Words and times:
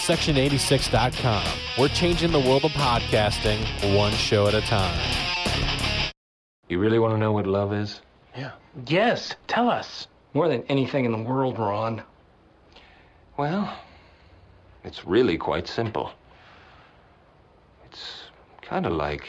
Section86.com. 0.00 1.44
We're 1.78 1.88
changing 1.88 2.32
the 2.32 2.40
world 2.40 2.64
of 2.64 2.70
podcasting 2.72 3.94
one 3.96 4.12
show 4.12 4.46
at 4.46 4.54
a 4.54 4.62
time. 4.62 4.98
You 6.68 6.78
really 6.78 6.98
want 6.98 7.12
to 7.14 7.18
know 7.18 7.32
what 7.32 7.46
love 7.46 7.74
is? 7.74 8.00
Yeah. 8.34 8.52
Yes, 8.86 9.36
tell 9.46 9.68
us. 9.68 10.06
More 10.32 10.48
than 10.48 10.62
anything 10.70 11.04
in 11.04 11.12
the 11.12 11.18
world, 11.18 11.58
Ron. 11.58 12.02
Well, 13.36 13.76
it's 14.84 15.04
really 15.04 15.36
quite 15.36 15.68
simple. 15.68 16.10
It's 17.84 18.22
kind 18.62 18.86
of 18.86 18.92
like. 18.92 19.28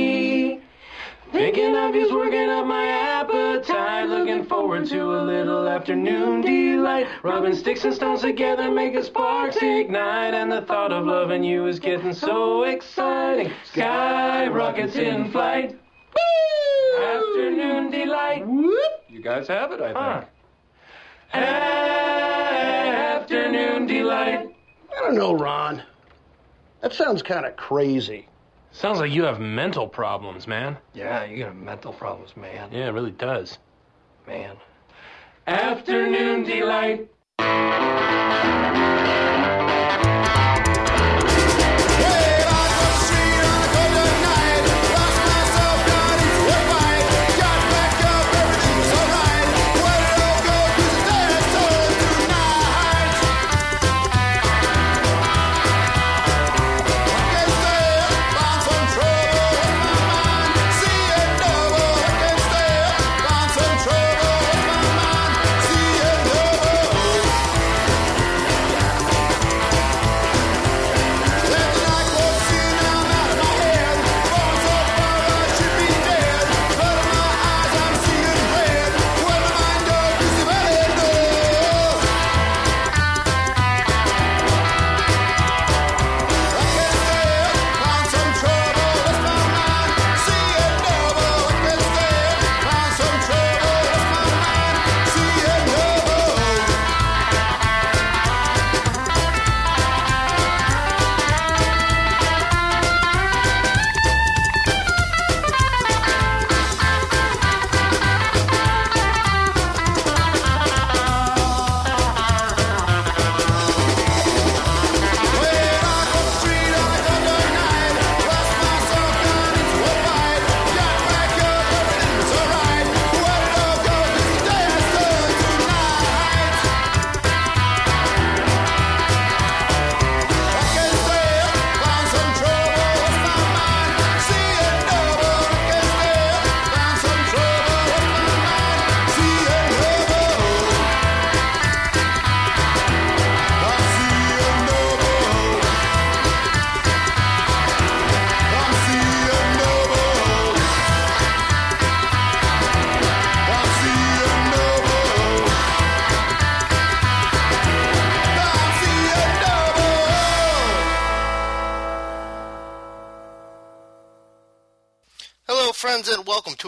Thinking 1.31 1.75
of 1.77 1.95
you's 1.95 2.11
working 2.11 2.49
up 2.49 2.65
my 2.67 2.87
appetite. 2.87 4.09
Looking 4.09 4.43
forward 4.45 4.85
to 4.89 5.15
a 5.15 5.21
little 5.23 5.67
afternoon 5.67 6.41
delight. 6.41 7.07
Rubbing 7.23 7.55
sticks 7.55 7.85
and 7.85 7.93
stones 7.93 8.21
together, 8.21 8.69
making 8.69 9.03
sparks 9.03 9.57
ignite. 9.61 10.33
And 10.33 10.51
the 10.51 10.61
thought 10.61 10.91
of 10.91 11.05
loving 11.05 11.43
you 11.43 11.67
is 11.67 11.79
getting 11.79 12.13
so 12.13 12.63
exciting. 12.63 13.51
Sky 13.63 14.47
rockets 14.47 14.95
in 14.95 15.31
flight. 15.31 15.79
Afternoon 16.99 17.91
delight. 17.91 18.45
You 19.07 19.21
guys 19.21 19.47
have 19.47 19.71
it, 19.71 19.79
I 19.81 19.93
think. 19.93 20.29
Afternoon 23.21 23.87
delight. 23.87 24.53
I 24.91 24.99
don't 24.99 25.15
know, 25.15 25.33
Ron. 25.33 25.81
That 26.81 26.93
sounds 26.93 27.23
kind 27.23 27.45
of 27.45 27.55
crazy. 27.55 28.27
Sounds 28.71 28.99
like 28.99 29.11
you 29.11 29.23
have 29.23 29.39
mental 29.39 29.87
problems, 29.87 30.47
man. 30.47 30.77
Yeah, 30.93 31.25
you 31.25 31.43
got 31.43 31.55
mental 31.55 31.91
problems, 31.91 32.37
man. 32.37 32.69
Yeah, 32.71 32.87
it 32.87 32.93
really 32.93 33.11
does. 33.11 33.57
Man. 34.25 34.55
Afternoon 35.45 36.43
delight. 36.43 37.09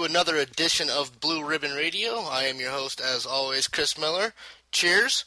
Another 0.04 0.36
edition 0.38 0.90
of 0.90 1.20
Blue 1.20 1.44
Ribbon 1.44 1.74
Radio. 1.74 2.20
I 2.22 2.44
am 2.44 2.60
your 2.60 2.72
host, 2.72 3.00
as 3.02 3.26
always, 3.26 3.68
Chris 3.68 3.98
Miller. 3.98 4.34
Cheers. 4.72 5.26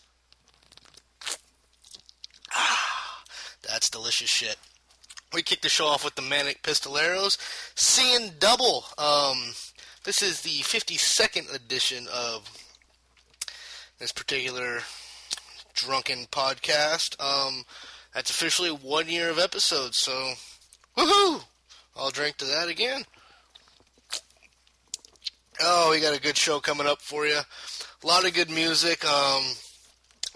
Ah, 2.53 3.22
that's 3.66 3.91
delicious 3.91 4.28
shit. 4.28 4.56
We 5.32 5.42
kick 5.42 5.60
the 5.60 5.69
show 5.69 5.86
off 5.86 6.04
with 6.04 6.15
the 6.15 6.22
Manic 6.22 6.62
Pistoleros. 6.62 7.36
Seeing 7.75 8.32
Double. 8.38 8.84
Um, 8.98 9.53
this 10.04 10.22
is 10.22 10.42
the 10.42 10.60
52nd 10.60 11.54
edition 11.54 12.06
of 12.12 12.50
this 13.98 14.12
particular 14.12 14.81
drunken 15.75 16.26
podcast. 16.31 17.20
Um, 17.20 17.65
that's 18.15 18.31
officially 18.31 18.70
one 18.70 19.09
year 19.09 19.31
of 19.31 19.38
episodes, 19.38 19.98
so 19.98 20.32
woohoo! 20.97 21.44
I'll 21.94 22.10
drink 22.10 22.36
to 22.38 22.44
that 22.47 22.69
again. 22.69 23.04
Oh, 25.59 25.91
we 25.91 26.00
got 26.00 26.15
a 26.15 26.21
good 26.21 26.37
show 26.37 26.61
coming 26.61 26.87
up 26.87 27.00
for 27.00 27.27
you. 27.27 27.39
A 27.39 28.06
lot 28.06 28.27
of 28.27 28.34
good 28.34 28.50
music. 28.50 29.03
Um, 29.06 29.43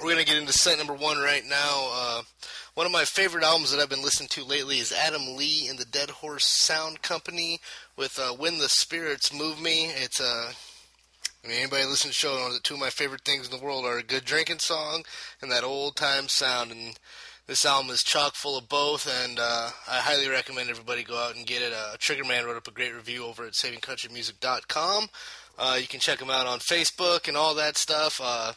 we're 0.03 0.12
gonna 0.12 0.25
get 0.25 0.38
into 0.38 0.53
set 0.54 0.78
number 0.78 0.94
one 0.94 1.19
right 1.19 1.44
now. 1.47 1.88
Uh, 1.92 2.22
one 2.72 2.86
of 2.86 2.92
my 2.92 3.04
favorite 3.04 3.44
albums 3.44 3.70
that 3.70 3.80
I've 3.80 3.91
been 3.91 4.03
listening 4.03 4.30
to 4.30 4.44
lately 4.44 4.78
is 4.78 4.92
Adam 4.92 5.36
Lee 5.36 5.69
and 5.69 5.78
the 5.78 5.84
Dead 5.84 6.09
Horse 6.09 6.47
Sound 6.47 7.03
Company 7.03 7.60
with 7.98 8.18
uh, 8.18 8.33
"When 8.33 8.56
the 8.56 8.71
Spirits 8.71 9.30
Move 9.30 9.60
Me." 9.60 9.91
It's 9.94 10.22
uh, 10.22 10.53
I 11.44 11.48
mean, 11.48 11.59
anybody 11.59 11.84
listen 11.84 12.04
to 12.04 12.09
the 12.09 12.15
show 12.15 12.36
knows 12.36 12.54
that 12.54 12.65
two 12.65 12.74
of 12.74 12.80
my 12.80 12.89
favorite 12.89 13.24
things 13.27 13.47
in 13.47 13.54
the 13.54 13.62
world 13.62 13.84
are 13.84 13.98
a 13.98 14.03
good 14.03 14.24
drinking 14.24 14.60
song 14.60 15.04
and 15.42 15.53
that 15.53 15.65
old 15.65 15.97
time 15.97 16.28
sound. 16.28 16.71
And 16.71 16.98
this 17.47 17.65
album 17.65 17.91
is 17.91 18.03
chock 18.03 18.34
full 18.34 18.57
of 18.59 18.69
both, 18.69 19.09
and 19.25 19.39
uh, 19.39 19.71
I 19.89 19.98
highly 19.98 20.28
recommend 20.28 20.71
everybody 20.71 21.03
go 21.03 21.16
out 21.16 21.37
and 21.37 21.47
get 21.47 21.63
it. 21.63 21.72
Uh, 21.72 21.97
Triggerman 21.98 22.45
wrote 22.45 22.57
up 22.57 22.69
a 22.69 22.72
great 22.72 22.95
review 22.95 23.25
over 23.25 23.45
at 23.45 23.53
SavingCountryMusic.com. 23.53 25.09
Uh, 25.59 25.77
you 25.81 25.87
can 25.87 26.01
check 26.01 26.21
him 26.21 26.31
out 26.31 26.47
on 26.47 26.59
Facebook 26.59 27.28
and 27.28 27.37
all 27.37 27.54
that 27.54 27.77
stuff. 27.77 28.21
Uh, 28.22 28.53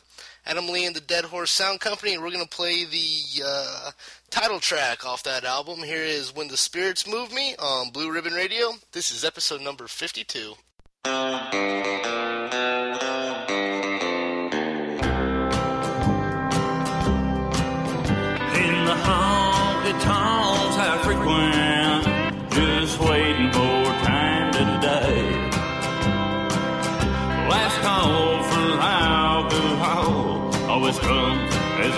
Adam 0.46 0.68
Lee 0.70 0.86
and 0.86 0.96
the 0.96 1.02
Dead 1.02 1.26
Horse 1.26 1.52
Sound 1.52 1.80
Company, 1.80 2.14
and 2.14 2.24
we're 2.24 2.32
going 2.32 2.46
to 2.46 2.56
play 2.56 2.86
the 2.86 3.44
uh, 3.46 3.92
title 4.30 4.60
track 4.60 5.06
off 5.06 5.24
that 5.24 5.44
album. 5.44 5.80
Here 5.80 6.04
is 6.04 6.34
When 6.34 6.48
the 6.48 6.58
Spirits 6.58 7.08
Move 7.08 7.34
Me 7.34 7.56
on 7.58 7.92
Blue 7.92 8.12
Ribbon 8.12 8.34
Radio. 8.34 8.74
This 8.94 9.12
is 9.12 9.26
episode 9.26 9.62
number 9.62 9.88
52. 9.88 10.54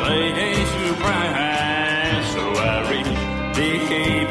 place 0.06 0.72
where 0.78 1.14
I 1.14 2.22
so 2.34 2.44
I 2.54 2.92
reach 2.92 3.12
the 3.58 4.25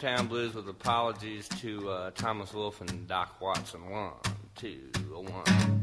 Hometown 0.00 0.30
Blues 0.30 0.54
with 0.54 0.66
apologies 0.66 1.46
to 1.60 1.90
uh, 1.90 2.10
Thomas 2.12 2.54
Wolfe 2.54 2.80
and 2.80 3.06
Doc 3.06 3.38
Watson. 3.38 3.90
One, 3.90 4.12
two, 4.56 4.88
one. 5.12 5.79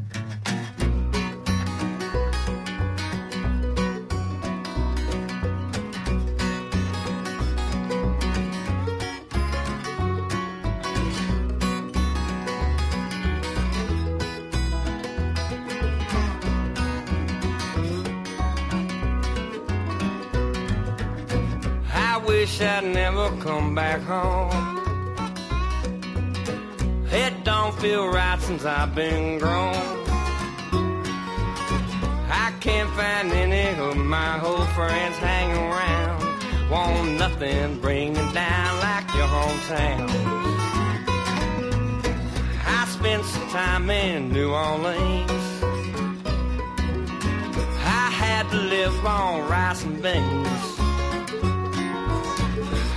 wish 22.28 22.60
I'd 22.60 22.84
never 22.84 23.30
come 23.40 23.74
back 23.74 24.02
home. 24.02 24.52
It 27.10 27.32
don't 27.42 27.74
feel 27.80 28.06
right 28.06 28.38
since 28.42 28.66
I've 28.66 28.94
been 28.94 29.38
grown. 29.38 29.74
I 32.44 32.52
can't 32.60 32.90
find 32.90 33.32
any 33.32 33.80
of 33.80 33.96
my 33.96 34.44
old 34.44 34.68
friends 34.76 35.16
hanging 35.16 35.56
around. 35.56 36.70
Want 36.70 37.18
nothing 37.18 37.80
bringing 37.80 38.32
down 38.34 38.70
like 38.86 39.08
your 39.14 39.28
hometown. 39.36 40.08
I 42.66 42.84
spent 42.90 43.24
some 43.24 43.48
time 43.48 43.88
in 43.88 44.30
New 44.34 44.50
Orleans. 44.52 45.46
I 48.02 48.10
had 48.22 48.50
to 48.50 48.58
live 48.58 49.06
on 49.06 49.48
rice 49.48 49.82
and 49.82 50.02
beans. 50.02 50.87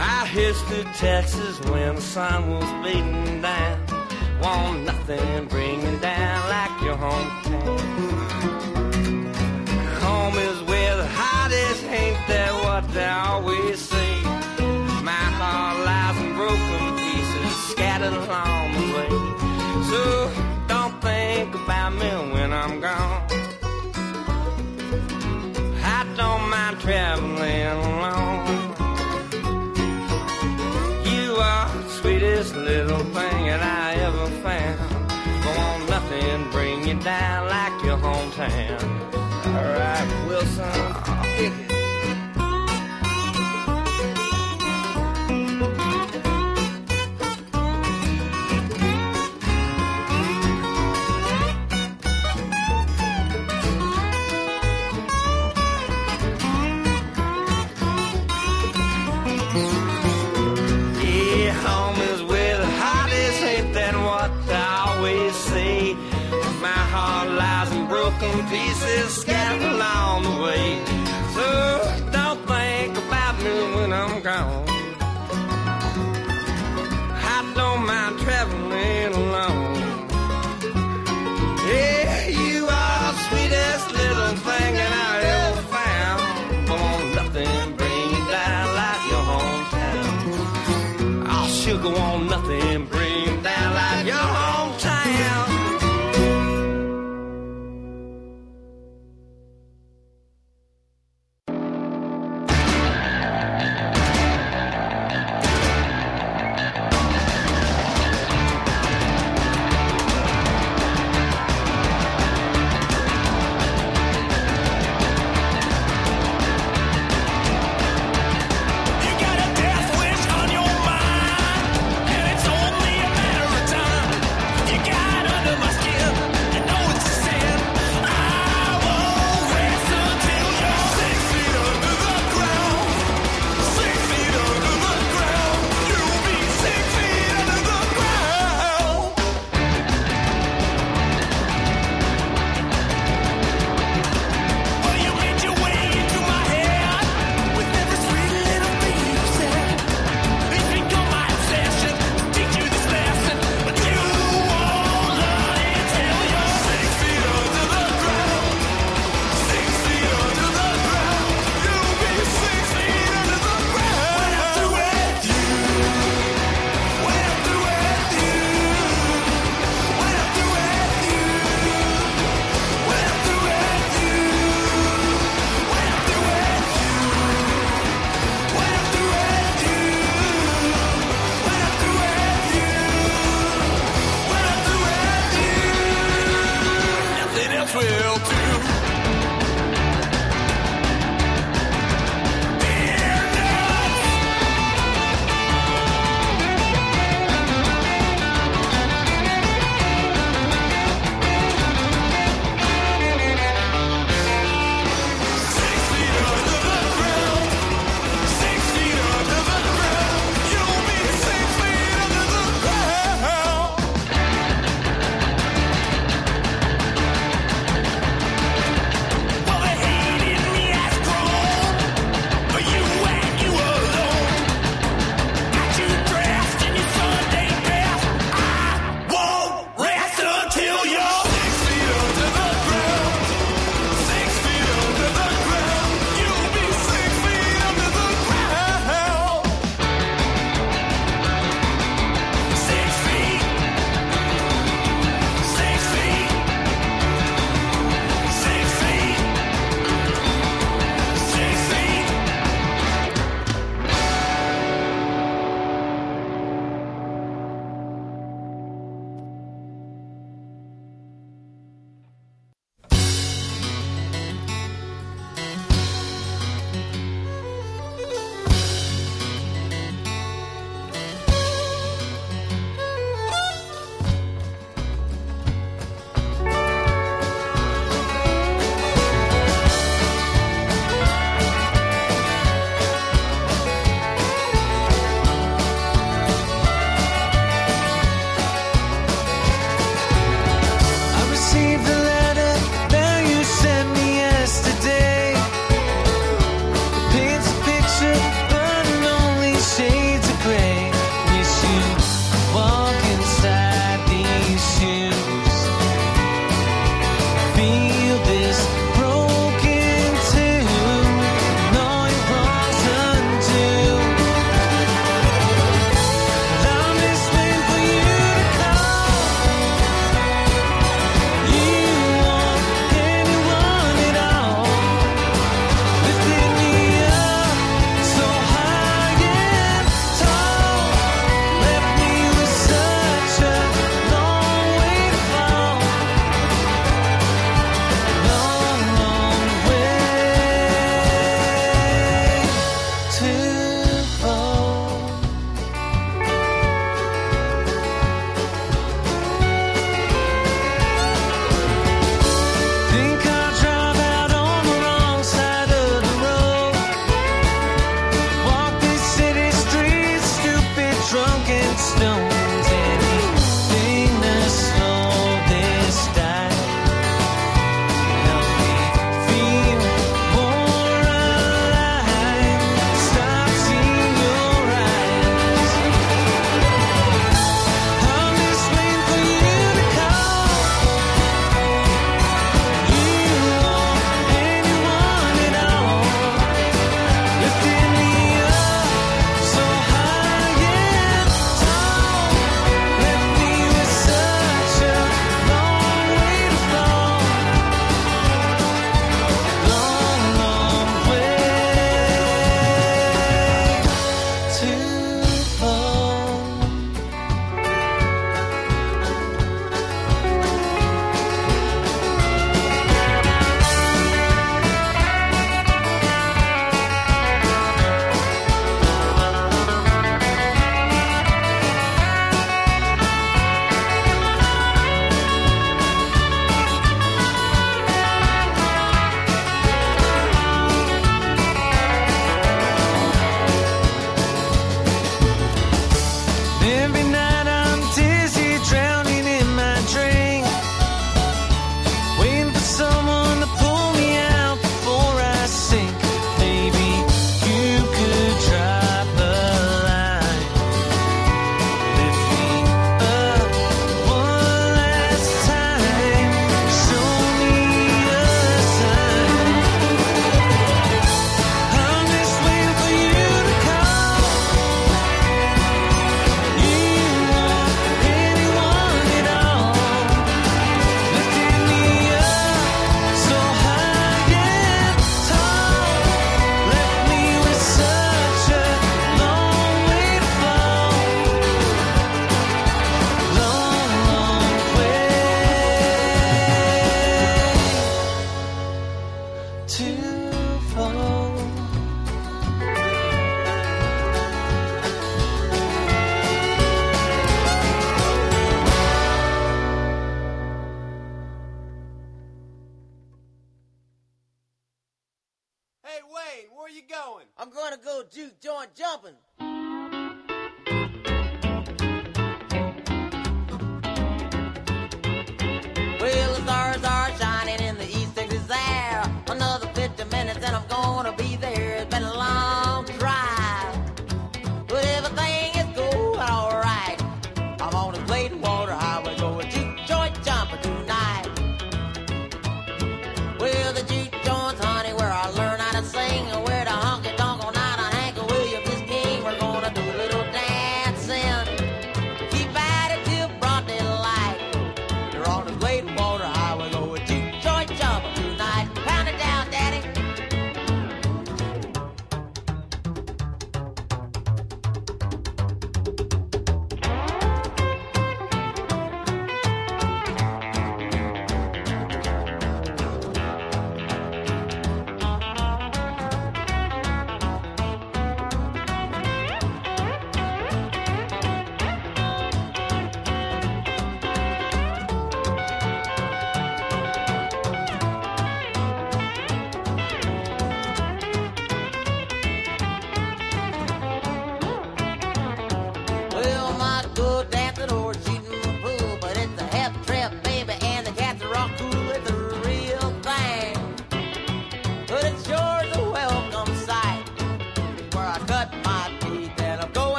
I 0.00 0.26
hitched 0.26 0.68
to 0.68 0.84
Texas 0.98 1.60
when 1.70 1.96
the 1.96 2.00
sun 2.00 2.50
was 2.50 2.64
beating 2.84 3.42
down. 3.42 3.80
Want 4.40 4.84
nothing 4.84 5.46
bring 5.46 5.82
me 5.82 5.98
down 5.98 6.48
like 6.48 6.82
your 6.82 6.96
hometown. 6.96 7.78
Home 10.02 10.38
is 10.38 10.62
where 10.62 10.96
the 10.96 11.06
hottest, 11.06 11.84
ain't 11.84 12.18
that 12.28 12.52
what 12.64 12.92
they 12.92 13.08
always 13.08 13.80
say? 13.80 14.22
My 15.02 15.26
heart 15.40 15.76
lies 15.84 16.16
in 16.22 16.34
broken 16.36 16.84
pieces 17.02 17.56
scattered 17.72 18.12
along 18.12 18.72
the 18.74 18.84
way. 18.96 19.10
So 19.90 20.30
don't 20.68 21.00
think 21.02 21.54
about 21.54 21.94
me 21.94 22.32
when 22.32 22.52
I'm 22.52 22.80
gone. 22.80 23.27
that 33.48 33.62
I 33.62 33.94
ever 34.08 34.26
found. 34.44 34.78
Don't 35.44 35.88
nothing 35.88 36.50
bring 36.50 36.86
you 36.86 36.94
down 37.02 37.48
like 37.48 37.82
your 37.82 37.96
hometown. 37.96 38.82
All 39.46 39.64
right, 39.80 40.26
Wilson. 40.28 41.07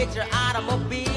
get 0.00 0.14
your 0.14 0.24
automobile. 0.32 1.09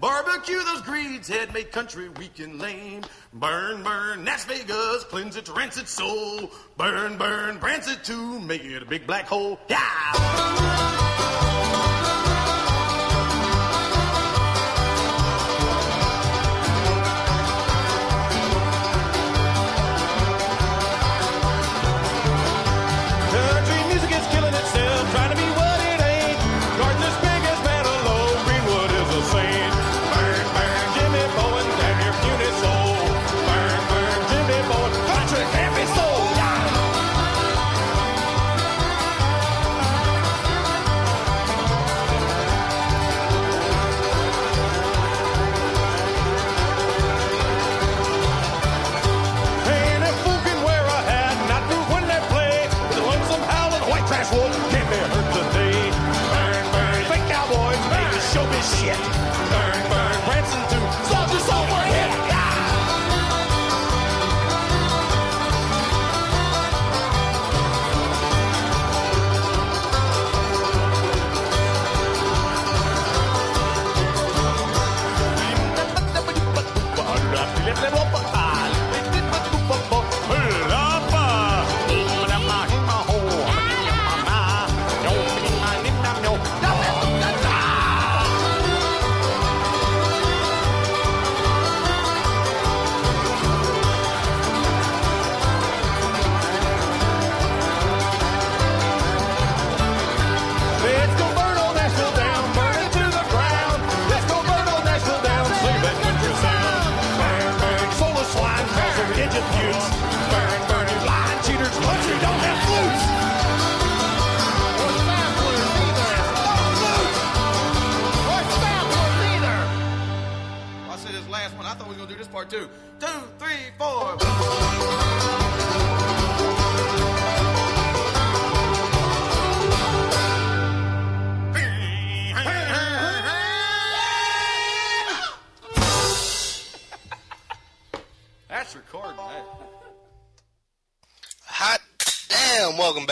Barbecue 0.00 0.64
those 0.64 0.80
greeds, 0.80 1.28
head 1.28 1.52
made 1.52 1.70
country 1.72 2.08
weak 2.08 2.38
and 2.38 2.58
lame. 2.58 3.02
Burn, 3.34 3.82
burn, 3.82 4.24
Las 4.24 4.46
Vegas, 4.46 5.04
cleanse 5.04 5.36
its 5.36 5.50
rancid 5.50 5.86
soul. 5.88 6.50
Burn, 6.78 7.18
burn, 7.18 7.60
rancid 7.60 8.02
to 8.04 8.40
make 8.40 8.64
it 8.64 8.82
a 8.82 8.86
big 8.86 9.06
black 9.06 9.26
hole. 9.26 9.60
Yeah! 9.68 10.99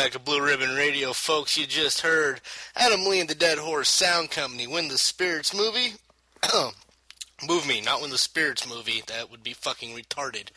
Back 0.09 0.15
to 0.15 0.21
Blue 0.21 0.43
Ribbon 0.43 0.75
Radio, 0.75 1.13
folks. 1.13 1.59
You 1.59 1.67
just 1.67 2.01
heard 2.01 2.41
Adam 2.75 3.05
Lee 3.05 3.21
and 3.21 3.29
the 3.29 3.35
Dead 3.35 3.59
Horse 3.59 3.91
Sound 3.91 4.31
Company 4.31 4.67
win 4.67 4.89
the 4.89 4.97
Spirits 4.97 5.55
movie. 5.55 5.97
Move 7.47 7.69
me, 7.69 7.83
not 7.83 8.01
win 8.01 8.09
the 8.09 8.17
Spirits 8.17 8.67
movie. 8.67 9.03
That 9.07 9.31
would 9.31 9.43
be 9.43 9.53
fucking 9.53 9.95
retarded. 9.95 10.49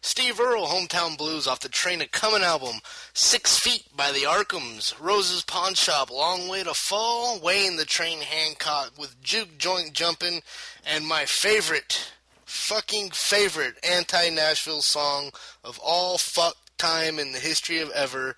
Steve 0.00 0.40
Earle, 0.40 0.66
Hometown 0.66 1.16
Blues, 1.16 1.46
off 1.46 1.60
the 1.60 1.68
Train 1.68 2.00
a 2.00 2.08
Comin' 2.08 2.42
album. 2.42 2.80
Six 3.14 3.60
Feet 3.60 3.84
by 3.96 4.10
the 4.10 4.24
Arkhams. 4.26 4.92
Rose's 4.98 5.44
Pawn 5.44 5.74
Shop, 5.74 6.10
Long 6.10 6.48
Way 6.48 6.64
to 6.64 6.74
Fall. 6.74 7.38
Wayne 7.38 7.76
the 7.76 7.84
Train 7.84 8.22
Hancock 8.22 8.90
with 8.98 9.22
Juke 9.22 9.56
Joint 9.56 9.92
Jumpin'. 9.92 10.40
And 10.84 11.06
my 11.06 11.26
favorite, 11.26 12.10
fucking 12.44 13.10
favorite 13.10 13.76
anti 13.88 14.30
Nashville 14.30 14.82
song 14.82 15.30
of 15.62 15.78
all 15.78 16.18
fuck 16.18 16.56
time 16.76 17.20
in 17.20 17.30
the 17.30 17.38
history 17.38 17.78
of 17.78 17.90
ever. 17.90 18.36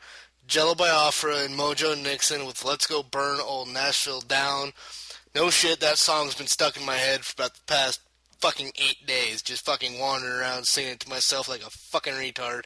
Jello 0.48 0.74
Biafra 0.74 1.44
and 1.44 1.54
Mojo 1.54 2.02
Nixon 2.02 2.46
with 2.46 2.64
Let's 2.64 2.86
Go 2.86 3.02
Burn 3.02 3.38
Old 3.38 3.68
Nashville 3.68 4.22
Down. 4.22 4.72
No 5.34 5.50
shit, 5.50 5.78
that 5.80 5.98
song's 5.98 6.34
been 6.34 6.46
stuck 6.46 6.74
in 6.78 6.86
my 6.86 6.94
head 6.94 7.22
for 7.22 7.34
about 7.34 7.52
the 7.52 7.60
past 7.66 8.00
fucking 8.40 8.72
eight 8.78 9.06
days. 9.06 9.42
Just 9.42 9.66
fucking 9.66 9.98
wandering 9.98 10.32
around 10.32 10.64
singing 10.64 10.92
it 10.92 11.00
to 11.00 11.08
myself 11.10 11.50
like 11.50 11.60
a 11.60 11.68
fucking 11.68 12.14
retard. 12.14 12.62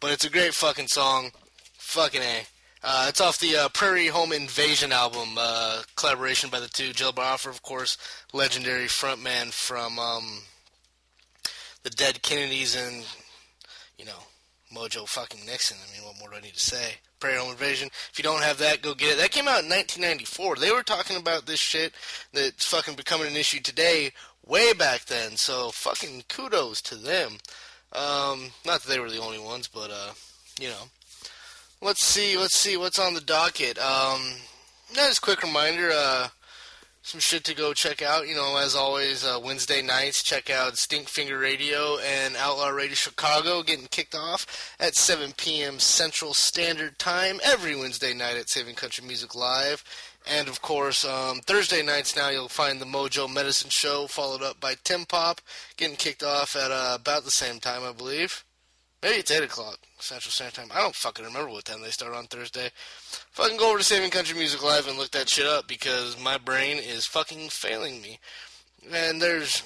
But 0.00 0.12
it's 0.12 0.24
a 0.24 0.30
great 0.30 0.54
fucking 0.54 0.86
song. 0.86 1.32
Fucking 1.74 2.22
A. 2.22 2.46
Uh, 2.82 3.06
it's 3.10 3.20
off 3.20 3.38
the 3.38 3.54
uh, 3.54 3.68
Prairie 3.68 4.06
Home 4.06 4.32
Invasion 4.32 4.90
album, 4.90 5.36
uh, 5.36 5.82
collaboration 5.96 6.48
by 6.48 6.60
the 6.60 6.68
two. 6.68 6.94
Jello 6.94 7.12
Biafra, 7.12 7.52
of 7.52 7.60
course, 7.60 7.98
legendary 8.32 8.86
frontman 8.86 9.52
from 9.52 9.98
um, 9.98 10.40
the 11.82 11.90
Dead 11.90 12.22
Kennedys 12.22 12.74
and, 12.74 13.04
you 13.98 14.06
know, 14.06 14.24
Mojo 14.74 15.06
fucking 15.06 15.44
Nixon. 15.44 15.76
I 15.86 15.94
mean, 15.94 16.06
what 16.06 16.18
more 16.18 16.30
do 16.30 16.36
I 16.36 16.40
need 16.40 16.54
to 16.54 16.60
say? 16.60 16.94
Home 17.22 17.50
Invasion. 17.50 17.88
If 18.10 18.18
you 18.18 18.22
don't 18.22 18.42
have 18.42 18.58
that, 18.58 18.82
go 18.82 18.94
get 18.94 19.12
it. 19.12 19.18
That 19.18 19.30
came 19.30 19.48
out 19.48 19.64
in 19.64 19.70
1994. 19.70 20.56
They 20.56 20.72
were 20.72 20.82
talking 20.82 21.16
about 21.16 21.46
this 21.46 21.60
shit 21.60 21.92
that's 22.32 22.66
fucking 22.66 22.94
becoming 22.94 23.28
an 23.28 23.36
issue 23.36 23.60
today 23.60 24.12
way 24.46 24.72
back 24.72 25.04
then. 25.06 25.36
So 25.36 25.70
fucking 25.70 26.24
kudos 26.28 26.80
to 26.82 26.96
them. 26.96 27.32
Um, 27.92 28.50
not 28.64 28.82
that 28.82 28.88
they 28.88 29.00
were 29.00 29.10
the 29.10 29.20
only 29.20 29.38
ones, 29.38 29.68
but 29.68 29.90
uh, 29.90 30.12
you 30.60 30.68
know. 30.68 30.88
Let's 31.82 32.04
see. 32.04 32.36
Let's 32.36 32.60
see 32.60 32.76
what's 32.76 32.98
on 32.98 33.14
the 33.14 33.22
docket. 33.22 33.78
Um, 33.78 34.20
just 34.92 35.18
a 35.18 35.20
quick 35.22 35.42
reminder. 35.42 35.90
Uh, 35.90 36.28
some 37.02 37.20
shit 37.20 37.44
to 37.44 37.54
go 37.54 37.72
check 37.72 38.02
out. 38.02 38.28
You 38.28 38.34
know, 38.34 38.56
as 38.56 38.74
always, 38.74 39.24
uh, 39.24 39.40
Wednesday 39.42 39.82
nights, 39.82 40.22
check 40.22 40.50
out 40.50 40.74
Stinkfinger 40.74 41.40
Radio 41.40 41.98
and 41.98 42.36
Outlaw 42.36 42.68
Radio 42.68 42.94
Chicago 42.94 43.62
getting 43.62 43.86
kicked 43.86 44.14
off 44.14 44.74
at 44.78 44.94
7 44.94 45.32
p.m. 45.36 45.78
Central 45.78 46.34
Standard 46.34 46.98
Time 46.98 47.40
every 47.42 47.74
Wednesday 47.74 48.12
night 48.12 48.36
at 48.36 48.48
Saving 48.48 48.74
Country 48.74 49.06
Music 49.06 49.34
Live. 49.34 49.82
And 50.26 50.48
of 50.48 50.60
course, 50.60 51.04
um, 51.04 51.40
Thursday 51.40 51.82
nights 51.82 52.14
now 52.14 52.28
you'll 52.28 52.48
find 52.48 52.80
the 52.80 52.86
Mojo 52.86 53.32
Medicine 53.32 53.70
Show, 53.70 54.06
followed 54.06 54.42
up 54.42 54.60
by 54.60 54.74
Tim 54.84 55.06
Pop, 55.06 55.40
getting 55.76 55.96
kicked 55.96 56.22
off 56.22 56.54
at 56.54 56.70
uh, 56.70 56.98
about 57.00 57.24
the 57.24 57.30
same 57.30 57.58
time, 57.58 57.82
I 57.82 57.92
believe. 57.92 58.44
Maybe 59.02 59.16
it's 59.16 59.30
8 59.30 59.44
o'clock 59.44 59.78
Central 59.98 60.30
Standard 60.30 60.54
Time. 60.54 60.70
I 60.74 60.80
don't 60.80 60.94
fucking 60.94 61.24
remember 61.24 61.50
what 61.50 61.64
time 61.64 61.80
they 61.80 61.90
start 61.90 62.14
on 62.14 62.26
Thursday. 62.26 62.70
Fucking 63.32 63.56
go 63.56 63.70
over 63.70 63.78
to 63.78 63.84
Saving 63.84 64.10
Country 64.10 64.36
Music 64.36 64.62
Live 64.62 64.88
and 64.88 64.98
look 64.98 65.10
that 65.12 65.28
shit 65.28 65.46
up 65.46 65.66
because 65.66 66.22
my 66.22 66.36
brain 66.36 66.76
is 66.76 67.06
fucking 67.06 67.48
failing 67.48 68.02
me. 68.02 68.18
And 68.92 69.20
there's 69.20 69.62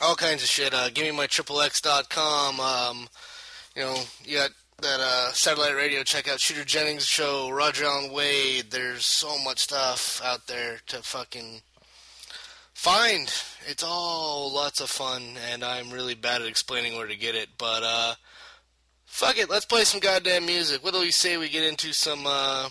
all 0.00 0.16
kinds 0.16 0.42
of 0.42 0.48
shit. 0.48 0.74
Uh, 0.74 0.88
give 0.90 1.04
me 1.04 1.12
my 1.12 1.28
XXX.com. 1.28 2.58
Um, 2.60 3.08
you 3.76 3.82
know, 3.82 3.96
you 4.24 4.38
got 4.38 4.50
that 4.80 5.00
uh, 5.00 5.32
satellite 5.32 5.76
radio. 5.76 6.02
Check 6.02 6.28
out 6.28 6.40
Shooter 6.40 6.64
Jennings' 6.64 7.06
show, 7.06 7.48
Roger 7.50 7.84
Alan 7.84 8.12
Wade. 8.12 8.70
There's 8.70 9.06
so 9.06 9.38
much 9.38 9.60
stuff 9.60 10.20
out 10.24 10.48
there 10.48 10.78
to 10.88 11.02
fucking 11.02 11.62
find. 12.74 13.32
It's 13.68 13.84
all 13.84 14.52
lots 14.52 14.80
of 14.80 14.90
fun, 14.90 15.22
and 15.50 15.62
I'm 15.62 15.90
really 15.90 16.16
bad 16.16 16.42
at 16.42 16.48
explaining 16.48 16.96
where 16.96 17.06
to 17.06 17.16
get 17.16 17.36
it. 17.36 17.50
But 17.56 17.82
uh, 17.84 18.14
fuck 19.12 19.36
it, 19.36 19.50
let's 19.50 19.66
play 19.66 19.84
some 19.84 20.00
goddamn 20.00 20.46
music. 20.46 20.82
What 20.82 20.94
do 20.94 21.00
we 21.00 21.10
say 21.10 21.36
we 21.36 21.50
get 21.50 21.64
into 21.64 21.92
some? 21.92 22.26
Uh, 22.26 22.70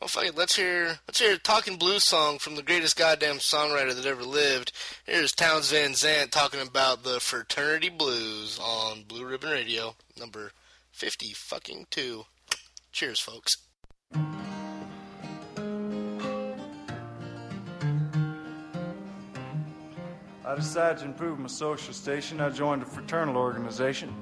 well, 0.00 0.08
fuck 0.08 0.24
it, 0.24 0.36
let's 0.36 0.56
hear 0.56 0.98
let's 1.06 1.20
hear 1.20 1.34
a 1.34 1.38
talking 1.38 1.76
blues 1.76 2.02
song 2.02 2.38
from 2.38 2.56
the 2.56 2.62
greatest 2.62 2.96
goddamn 2.96 3.36
songwriter 3.36 3.94
that 3.94 4.04
ever 4.04 4.24
lived. 4.24 4.72
Here's 5.06 5.32
Townes 5.32 5.70
Van 5.70 5.94
Zandt 5.94 6.32
talking 6.32 6.60
about 6.60 7.04
the 7.04 7.20
fraternity 7.20 7.88
blues 7.88 8.58
on 8.60 9.04
Blue 9.04 9.24
Ribbon 9.24 9.50
Radio, 9.50 9.94
number 10.18 10.50
fifty 10.90 11.32
fucking 11.32 11.86
two. 11.88 12.24
Cheers, 12.90 13.20
folks. 13.20 13.56
I 20.46 20.54
decided 20.56 20.98
to 20.98 21.04
improve 21.06 21.38
my 21.38 21.46
social 21.46 21.94
station. 21.94 22.40
I 22.40 22.50
joined 22.50 22.82
a 22.82 22.86
fraternal 22.86 23.36
organization. 23.36 24.14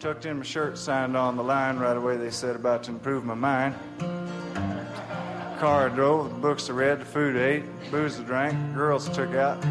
Tucked 0.00 0.26
in 0.26 0.36
my 0.38 0.44
shirt, 0.44 0.76
signed 0.76 1.16
on 1.16 1.36
the 1.36 1.42
line. 1.42 1.78
Right 1.78 1.96
away, 1.96 2.18
they 2.18 2.30
said 2.30 2.56
about 2.56 2.82
to 2.84 2.90
improve 2.90 3.24
my 3.24 3.34
mind. 3.34 3.74
Car 5.58 5.88
I 5.88 5.94
drove, 5.94 6.28
the 6.28 6.38
books 6.40 6.68
I 6.68 6.74
read, 6.74 7.00
the 7.00 7.06
food 7.06 7.36
I 7.36 7.44
ate, 7.44 7.90
booze 7.90 8.20
I 8.20 8.22
drank, 8.24 8.74
girls 8.74 9.08
I 9.08 9.12
took 9.14 9.34
out, 9.34 9.64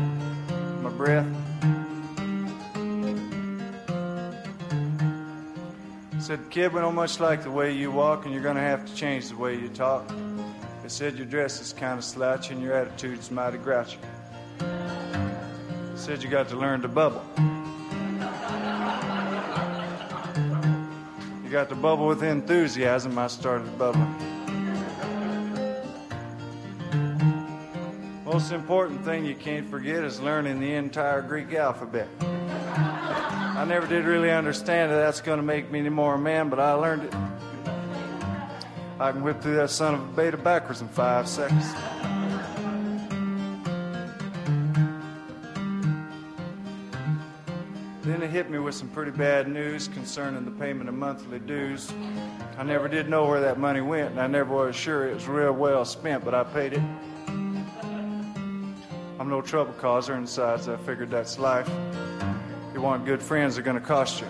my 0.82 0.90
breath. 0.90 1.28
Said, 6.20 6.40
kid, 6.50 6.74
we 6.74 6.80
don't 6.80 6.96
much 6.96 7.20
like 7.20 7.44
the 7.44 7.52
way 7.52 7.74
you 7.74 7.92
walk, 7.92 8.26
and 8.26 8.34
you're 8.34 8.42
gonna 8.42 8.60
have 8.60 8.86
to 8.86 8.96
change 8.96 9.30
the 9.30 9.36
way 9.36 9.56
you 9.56 9.68
talk. 9.70 10.08
They 10.82 10.90
said 10.90 11.16
your 11.16 11.28
dress 11.28 11.62
is 11.62 11.74
kind 11.74 12.00
of 12.00 12.04
slouchy 12.04 12.54
and 12.54 12.64
your 12.64 12.74
attitude's 12.74 13.30
mighty 13.30 13.58
grouchy. 13.58 14.00
Said 15.96 16.24
you 16.24 16.30
got 16.30 16.50
to 16.50 16.56
learn 16.56 16.82
to 16.82 16.88
bubble. 16.88 17.22
Got 21.54 21.70
to 21.70 21.76
bubble 21.76 22.08
with 22.08 22.24
enthusiasm. 22.24 23.16
I 23.20 23.28
started 23.28 23.78
bubbling. 23.78 24.12
Most 28.26 28.52
important 28.52 29.06
thing 29.06 29.24
you 29.24 29.36
can't 29.36 29.70
forget 29.70 30.04
is 30.04 30.20
learning 30.20 30.60
the 30.60 30.74
entire 30.74 31.22
Greek 31.22 31.54
alphabet. 31.54 32.08
I 32.20 33.66
never 33.68 33.86
did 33.86 34.06
really 34.06 34.32
understand 34.32 34.92
that 34.92 34.96
that's 34.96 35.22
going 35.22 35.38
to 35.38 35.44
make 35.44 35.70
me 35.70 35.82
any 35.82 35.90
more 35.90 36.16
a 36.16 36.18
man, 36.18 36.50
but 36.50 36.60
I 36.60 36.74
learned 36.74 37.04
it. 37.04 37.14
I 39.00 39.12
can 39.12 39.22
whip 39.22 39.40
through 39.40 39.58
that 39.58 39.70
son 39.70 39.94
of 39.94 40.02
a 40.02 40.12
beta 40.14 40.38
backwards 40.38 40.82
in 40.82 40.88
five 40.88 41.28
seconds. 41.28 41.72
With 48.64 48.76
some 48.76 48.88
pretty 48.90 49.12
bad 49.12 49.50
news 49.50 49.90
concerning 49.90 50.46
the 50.46 50.52
payment 50.52 50.88
of 50.88 50.96
monthly 50.96 51.40
dues. 51.40 51.94
I 52.58 52.64
never 52.64 52.88
did 52.88 53.10
know 53.10 53.26
where 53.26 53.42
that 53.42 53.60
money 53.60 53.82
went, 53.82 54.12
and 54.12 54.22
I 54.22 54.28
never 54.28 54.56
was 54.56 54.76
sure 54.76 55.10
it 55.10 55.16
was 55.16 55.28
real 55.28 55.52
well 55.52 55.84
spent, 55.84 56.24
but 56.24 56.34
I 56.34 56.46
paid 56.46 56.74
it. 56.74 56.82
I'm 59.20 59.30
no 59.30 59.42
trouble 59.42 59.74
causer, 59.74 60.14
and 60.14 60.26
besides, 60.26 60.70
I 60.70 60.78
figured 60.78 61.12
that's 61.12 61.38
life. 61.38 61.70
You 62.74 62.82
want 62.82 63.06
good 63.06 63.22
friends, 63.22 63.56
they're 63.56 63.64
going 63.64 63.80
to 63.80 63.86
cost 63.86 64.22
you. 64.22 64.28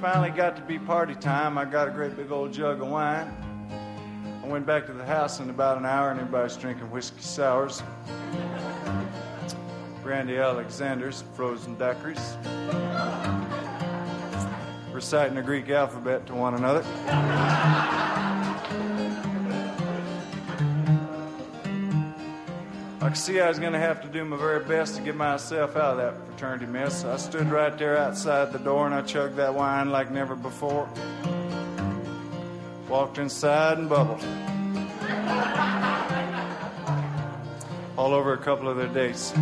Finally 0.00 0.30
got 0.30 0.56
to 0.56 0.62
be 0.62 0.78
party 0.78 1.14
time. 1.14 1.58
I 1.58 1.66
got 1.66 1.86
a 1.86 1.90
great 1.90 2.16
big 2.16 2.32
old 2.32 2.54
jug 2.54 2.80
of 2.80 2.88
wine. 2.88 3.30
I 4.42 4.46
went 4.46 4.64
back 4.64 4.86
to 4.86 4.94
the 4.94 5.04
house 5.04 5.40
in 5.40 5.50
about 5.50 5.76
an 5.76 5.84
hour, 5.84 6.10
and 6.10 6.18
everybody's 6.18 6.56
drinking 6.56 6.90
whiskey 6.90 7.20
sours, 7.20 7.82
brandy 10.02 10.38
Alexanders, 10.38 11.22
frozen 11.34 11.76
daiquiris, 11.76 12.36
reciting 14.90 15.34
the 15.34 15.42
Greek 15.42 15.68
alphabet 15.68 16.26
to 16.28 16.34
one 16.34 16.54
another. 16.54 16.82
I 23.10 23.12
could 23.12 23.18
see 23.18 23.40
I 23.40 23.48
was 23.48 23.58
going 23.58 23.72
to 23.72 23.78
have 23.80 24.02
to 24.02 24.08
do 24.08 24.24
my 24.24 24.36
very 24.36 24.64
best 24.64 24.94
to 24.94 25.02
get 25.02 25.16
myself 25.16 25.74
out 25.74 25.94
of 25.94 25.96
that 25.96 26.14
fraternity 26.28 26.66
mess. 26.66 27.04
I 27.04 27.16
stood 27.16 27.50
right 27.50 27.76
there 27.76 27.96
outside 27.96 28.52
the 28.52 28.60
door 28.60 28.86
and 28.86 28.94
I 28.94 29.02
chugged 29.02 29.34
that 29.34 29.52
wine 29.52 29.90
like 29.90 30.12
never 30.12 30.36
before. 30.36 30.88
Walked 32.88 33.18
inside 33.18 33.78
and 33.78 33.88
bubbled. 33.88 34.20
All 37.98 38.14
over 38.14 38.32
a 38.32 38.38
couple 38.38 38.68
of 38.68 38.76
their 38.76 38.86
dates. 38.86 39.32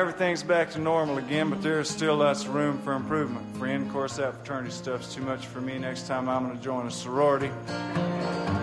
Everything's 0.00 0.42
back 0.42 0.70
to 0.70 0.78
normal 0.78 1.18
again, 1.18 1.50
but 1.50 1.60
there 1.60 1.78
is 1.78 1.86
still 1.86 2.16
lots 2.16 2.44
of 2.44 2.54
room 2.54 2.78
for 2.78 2.94
improvement. 2.94 3.44
Friend, 3.58 3.86
of 3.86 3.92
course, 3.92 4.16
that 4.16 4.34
fraternity 4.34 4.70
stuff's 4.70 5.14
too 5.14 5.20
much 5.20 5.46
for 5.46 5.60
me. 5.60 5.78
Next 5.78 6.06
time 6.06 6.26
I'm 6.26 6.46
going 6.46 6.56
to 6.56 6.64
join 6.64 6.86
a 6.86 6.90
sorority. 6.90 7.50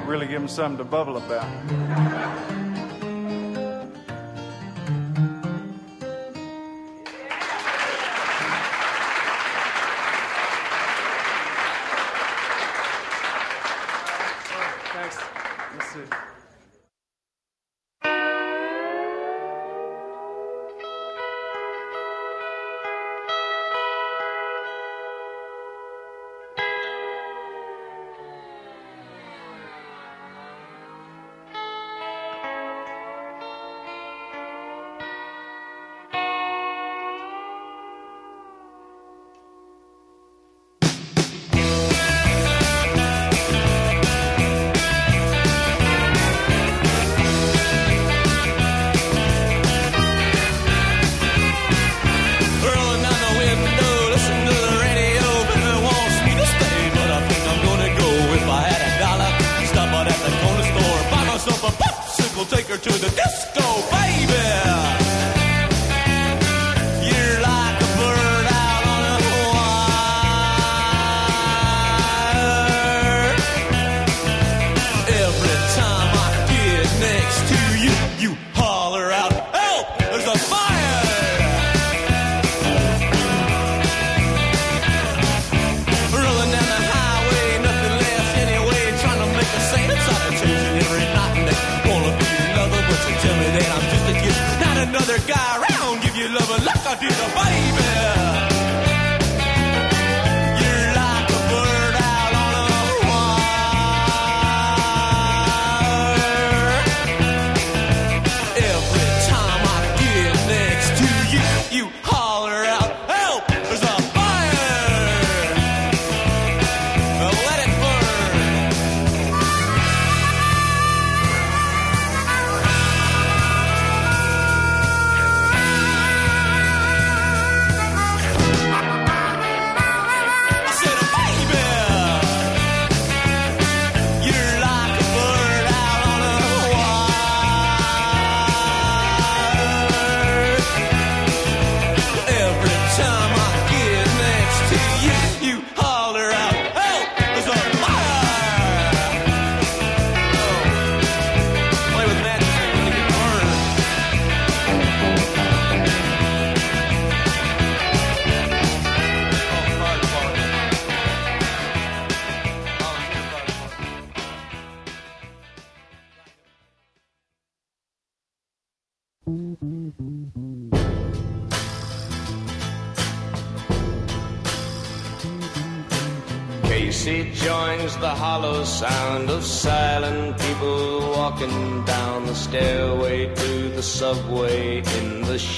Really 0.07 0.25
give 0.25 0.41
them 0.41 0.47
something 0.47 0.79
to 0.79 0.83
bubble 0.83 1.17
about. 1.17 2.46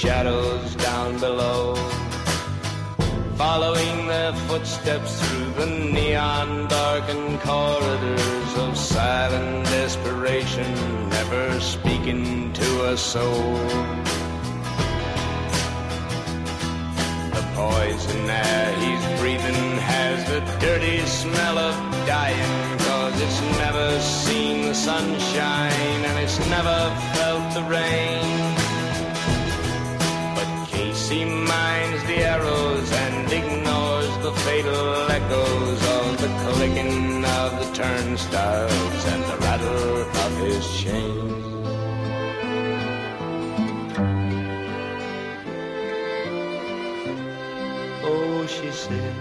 Shadows 0.00 0.74
down 0.76 1.20
below. 1.20 1.74
Following 3.36 4.06
their 4.06 4.32
footsteps 4.48 5.20
through 5.20 5.50
the 5.60 5.66
neon 5.66 6.68
darkened 6.68 7.38
corridors 7.40 8.50
of 8.56 8.78
silent 8.78 9.66
desperation, 9.66 10.72
never 11.10 11.60
speaking 11.60 12.50
to 12.54 12.68
a 12.92 12.96
soul. 12.96 13.52
The 17.36 17.44
poison 17.52 18.30
air 18.30 18.72
he's 18.82 19.20
breathing 19.20 19.64
has 19.92 20.18
the 20.30 20.40
dirty 20.60 21.00
smell 21.00 21.58
of 21.58 21.74
dying. 22.06 22.78
Cause 22.88 23.20
it's 23.20 23.40
never 23.58 24.00
seen 24.00 24.62
the 24.62 24.74
sunshine 24.74 26.00
and 26.08 26.18
it's 26.18 26.38
never 26.48 26.78
felt 27.12 27.52
the 27.52 27.64
rain. 27.64 28.39
And 38.28 39.24
the 39.24 39.36
rattle 39.40 40.02
of 40.02 40.36
his 40.38 40.80
chains. 40.80 41.44
Oh, 48.04 48.46
she 48.46 48.70
said, 48.70 49.14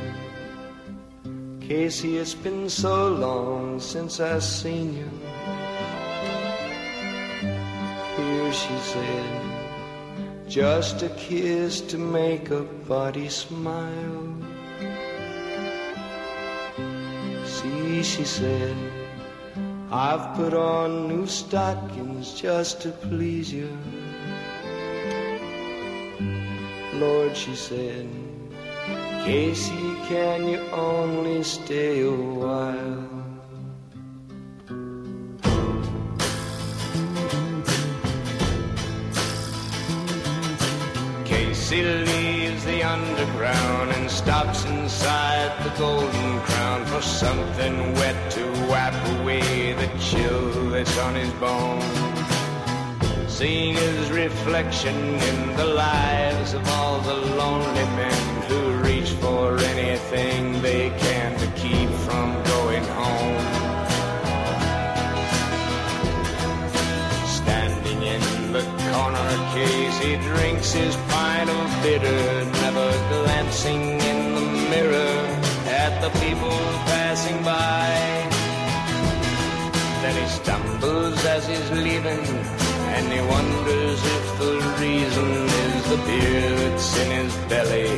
Casey, 1.61 2.17
it's 2.17 2.33
been 2.33 2.69
so 2.69 3.09
long 3.09 3.79
since 3.79 4.19
I 4.19 4.39
seen 4.39 4.97
you. 4.97 5.09
Here 8.17 8.53
she 8.53 8.77
said, 8.91 9.41
just 10.47 11.03
a 11.03 11.09
kiss 11.09 11.81
to 11.81 11.97
make 11.97 12.49
a 12.49 12.63
body 12.63 13.29
smile. 13.29 14.35
She 18.19 18.25
said, 18.25 18.75
I've 19.91 20.35
put 20.35 20.53
on 20.53 21.07
new 21.07 21.25
stockings 21.25 22.33
just 22.33 22.81
to 22.81 22.89
please 22.89 23.53
you. 23.53 23.69
Lord, 26.95 27.37
she 27.37 27.55
said, 27.55 28.09
Casey, 29.23 29.95
can 30.09 30.49
you 30.49 30.59
only 30.71 31.43
stay 31.43 32.01
a 32.01 32.11
while? 32.11 33.07
Casey 41.23 42.38
leaves 42.83 44.11
stops 44.11 44.65
inside 44.65 45.51
the 45.63 45.69
Golden 45.77 46.39
Crown 46.41 46.85
for 46.85 47.01
something 47.01 47.93
wet 47.95 48.31
to 48.31 48.43
wipe 48.69 49.19
away 49.19 49.73
the 49.73 49.87
chill 49.99 50.69
that's 50.69 50.97
on 50.99 51.15
his 51.15 51.31
bones. 51.33 51.83
Seeing 53.27 53.75
his 53.75 54.11
reflection 54.11 54.95
in 54.95 55.55
the 55.57 55.65
lives 55.65 56.53
of 56.53 56.67
all 56.69 56.99
the 57.01 57.15
lonely 57.15 57.85
men 57.95 58.41
who 58.47 58.59
reach 58.87 59.11
for 59.21 59.57
anything 59.57 60.61
they 60.61 60.89
he 69.99 70.15
drinks 70.17 70.71
his 70.71 70.95
pint 71.09 71.49
of 71.49 71.83
bitter, 71.83 72.45
never 72.63 72.89
glancing 73.09 73.81
in 74.11 74.35
the 74.35 74.47
mirror 74.71 75.15
at 75.67 75.99
the 76.01 76.09
people 76.19 76.57
passing 76.87 77.43
by. 77.43 78.29
Then 80.01 80.15
he 80.21 80.27
stumbles 80.29 81.25
as 81.25 81.47
he's 81.47 81.71
leaving, 81.71 82.25
and 82.95 83.05
he 83.11 83.19
wonders 83.35 83.99
if 84.17 84.25
the 84.39 84.55
reason 84.79 85.29
is 85.65 85.89
the 85.89 85.97
beer 86.07 86.49
that's 86.61 86.97
in 86.99 87.09
his 87.19 87.35
belly 87.49 87.91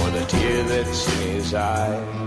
or 0.00 0.10
the 0.10 0.24
tear 0.28 0.62
that's 0.64 1.08
in 1.12 1.28
his 1.36 1.54
eye. 1.54 2.24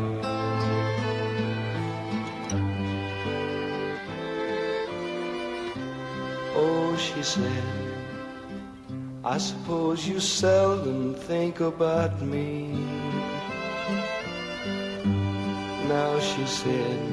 Oh, 6.59 6.97
she 6.97 7.21
said, 7.21 7.76
I 9.23 9.37
suppose 9.39 10.07
you 10.07 10.19
seldom 10.19 11.15
think 11.15 11.59
about 11.59 12.21
me. 12.21 12.67
Now 15.87 16.19
she 16.19 16.45
said, 16.45 17.11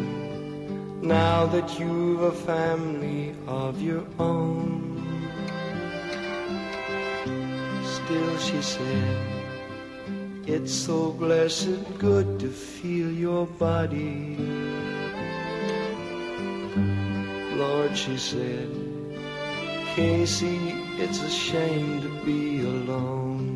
now 1.02 1.46
that 1.46 1.78
you've 1.78 2.22
a 2.22 2.32
family 2.32 3.34
of 3.46 3.80
your 3.80 4.04
own. 4.18 4.94
Still, 7.84 8.38
she 8.38 8.60
said, 8.62 9.16
it's 10.46 10.72
so 10.72 11.12
blessed 11.12 11.98
good 11.98 12.38
to 12.40 12.48
feel 12.48 13.10
your 13.10 13.46
body. 13.46 14.36
Lord, 17.56 17.96
she 17.96 18.18
said, 18.18 18.83
Casey, 19.94 20.58
it's 20.98 21.22
a 21.22 21.30
shame 21.30 22.02
to 22.02 22.08
be 22.24 22.58
alone. 22.64 23.53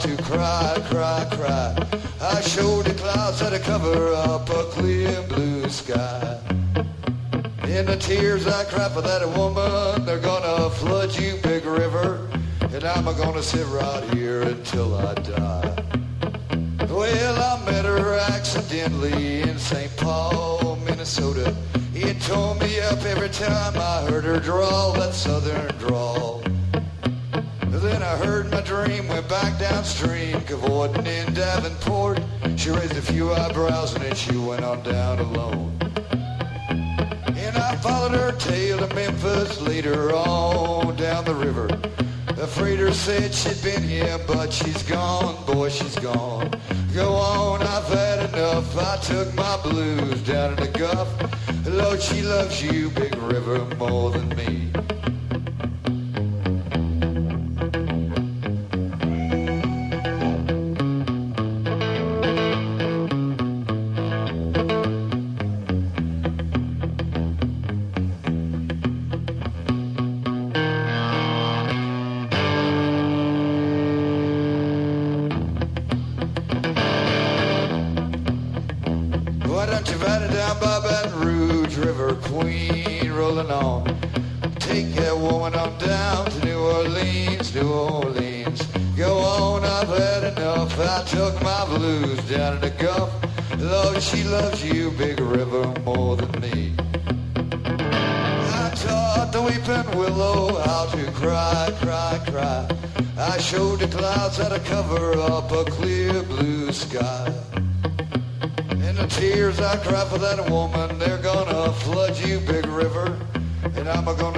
To 0.00 0.22
cry, 0.22 0.76
cry, 0.90 1.26
cry. 1.30 1.86
I 2.20 2.40
showed 2.40 2.84
the 2.84 2.94
clouds 2.94 3.38
to 3.38 3.58
cover 3.58 4.12
up 4.14 4.48
a 4.50 4.64
clear 4.64 5.22
blue 5.22 5.68
sky. 5.68 6.38
In 7.64 7.86
the 7.86 7.96
tears 7.96 8.46
I 8.46 8.64
cry 8.64 8.88
for 8.90 9.00
that 9.02 9.26
woman, 9.36 10.04
they're 10.04 10.18
gonna 10.18 10.70
flood 10.70 11.16
you, 11.18 11.36
big 11.42 11.64
river, 11.64 12.28
and 12.60 12.84
I'm 12.84 13.04
gonna 13.04 13.42
sit 13.42 13.66
right 13.68 14.02
here 14.14 14.42
until 14.42 14.94
I 14.94 15.14
die. 15.14 15.84
Well, 16.88 17.42
I 17.42 17.64
met 17.70 17.84
her 17.84 18.14
accidentally 18.14 19.42
in 19.42 19.58
St. 19.58 19.94
Paul, 19.96 20.76
Minnesota. 20.84 21.54
It 21.94 22.20
tore 22.22 22.54
me 22.56 22.80
up 22.80 23.02
every 23.04 23.30
time 23.30 23.76
I 23.76 24.10
heard 24.10 24.24
her 24.24 24.40
drawl 24.40 24.92
that 24.94 25.14
southern 25.14 25.74
drawl. 25.78 26.45
Then 27.86 28.02
I 28.02 28.16
heard 28.16 28.50
my 28.50 28.62
dream 28.62 29.06
went 29.06 29.28
back 29.28 29.60
downstream, 29.60 30.40
cavorting 30.40 31.06
in 31.06 31.32
Davenport. 31.32 32.20
She 32.56 32.70
raised 32.70 32.96
a 32.96 33.00
few 33.00 33.32
eyebrows 33.32 33.94
and 33.94 34.02
then 34.02 34.14
she 34.16 34.36
went 34.36 34.64
on 34.64 34.82
down 34.82 35.20
alone. 35.20 35.78
And 36.00 37.56
I 37.56 37.76
followed 37.76 38.10
her 38.10 38.32
tail 38.32 38.78
to 38.78 38.92
Memphis 38.92 39.60
later 39.60 40.12
on 40.12 40.96
down 40.96 41.24
the 41.24 41.34
river. 41.36 41.68
The 42.34 42.48
freighter 42.48 42.92
said 42.92 43.32
she'd 43.32 43.62
been 43.62 43.84
here, 43.84 44.18
but 44.26 44.52
she's 44.52 44.82
gone, 44.82 45.46
boy, 45.46 45.68
she's 45.68 45.94
gone. 45.94 46.50
Go 46.92 47.14
on, 47.14 47.62
I've 47.62 47.84
had 47.84 48.30
enough. 48.30 48.76
I 48.76 48.96
took 48.96 49.32
my 49.34 49.56
blues 49.62 50.20
down 50.22 50.54
in 50.54 50.56
the 50.56 50.76
Gulf. 50.76 51.08
Lord, 51.64 52.02
she 52.02 52.22
loves 52.22 52.60
you, 52.60 52.90
big 52.90 53.14
river, 53.14 53.64
more 53.76 54.10
than 54.10 54.28
me. 54.30 54.72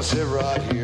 Sit 0.09 0.27
right 0.27 0.63
here 0.73 0.78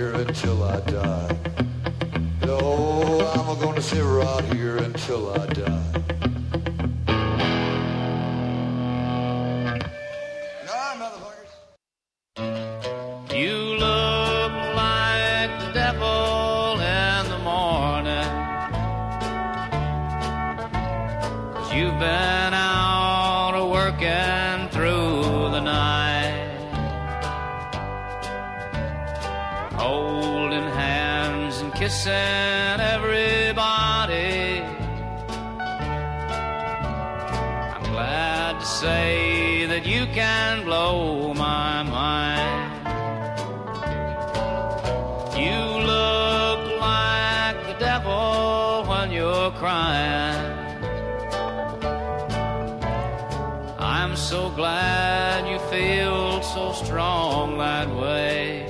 so 54.24 54.48
glad 54.48 55.46
you 55.46 55.58
feel 55.68 56.40
so 56.40 56.72
strong 56.72 57.58
that 57.58 57.86
way. 57.94 58.62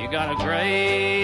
You 0.00 0.10
got 0.10 0.32
a 0.32 0.44
great 0.44 1.21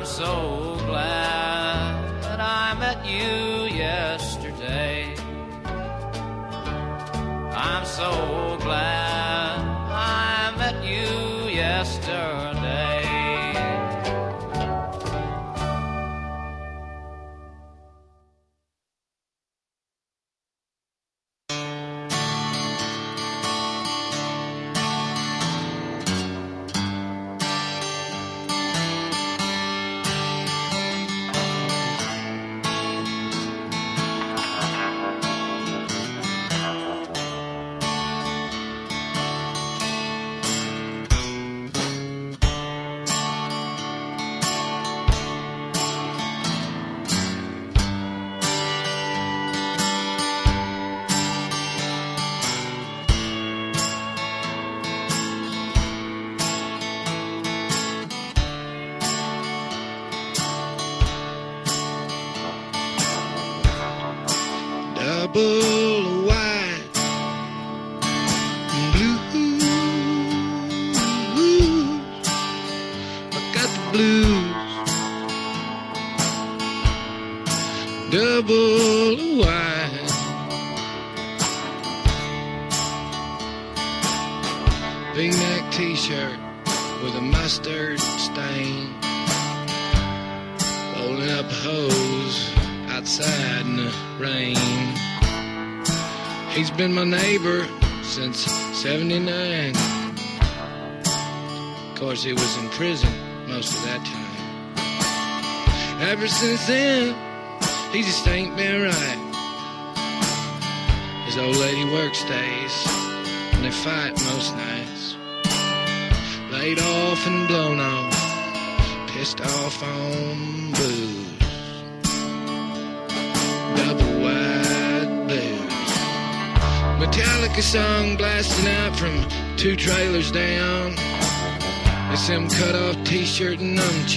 I'm 0.00 0.06
so 0.06 0.76
glad 0.86 2.22
that 2.22 2.40
I 2.40 2.72
met 2.80 3.04
you 3.04 3.66
yesterday. 3.76 5.14
I'm 7.54 7.84
so 7.84 8.39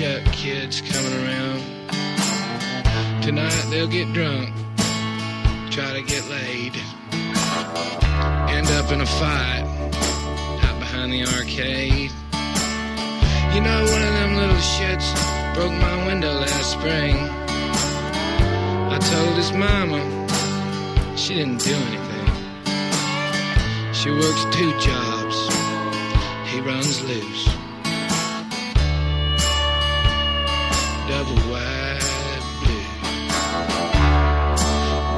chuck 0.03 0.33
kids 0.33 0.81
coming 0.81 1.13
around. 1.23 1.61
Tonight 3.21 3.65
they'll 3.69 3.87
get 3.87 4.11
drunk, 4.11 4.53
try 5.71 5.93
to 5.93 6.01
get 6.01 6.27
laid, 6.29 6.75
end 8.51 8.67
up 8.71 8.91
in 8.91 8.99
a 8.99 9.05
fight 9.05 9.63
out 10.65 10.77
behind 10.79 11.13
the 11.13 11.23
arcade. 11.37 12.11
You 13.53 13.61
know, 13.61 13.79
one 13.93 14.03
of 14.09 14.13
them 14.19 14.35
little 14.35 14.63
shits 14.75 15.07
broke 15.55 15.71
my 15.71 16.05
window 16.05 16.33
last 16.33 16.71
spring. 16.71 17.15
I 18.95 18.99
told 18.99 19.37
his 19.37 19.53
mama 19.53 20.01
she 21.15 21.35
didn't 21.35 21.61
do 21.63 21.75
anything. 21.75 22.27
She 23.93 24.09
works 24.11 24.43
two 24.51 24.71
jobs, 24.79 25.37
he 26.51 26.59
runs 26.59 27.01
loose. 27.03 27.62
double 31.13 31.41
wide 31.51 32.43
blue. 32.61 32.85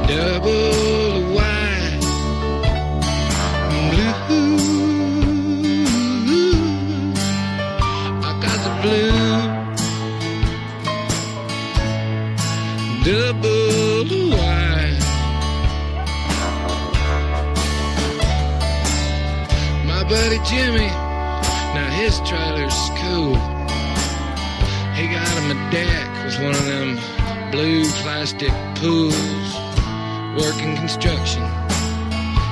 Double 0.07 1.21
wide 1.35 2.01
blue. 4.27 4.57
I 8.27 8.31
got 8.43 8.59
the 8.65 8.71
blue. 8.83 9.19
Double 13.07 14.19
wide. 14.37 14.99
My 19.87 20.01
buddy 20.09 20.39
Jimmy. 20.49 20.89
Deck 25.75 26.25
with 26.25 26.39
one 26.39 26.55
of 26.55 26.65
them 26.65 26.89
blue 27.51 27.83
plastic 28.03 28.53
pools. 28.79 29.49
Working 30.41 30.75
construction. 30.75 31.43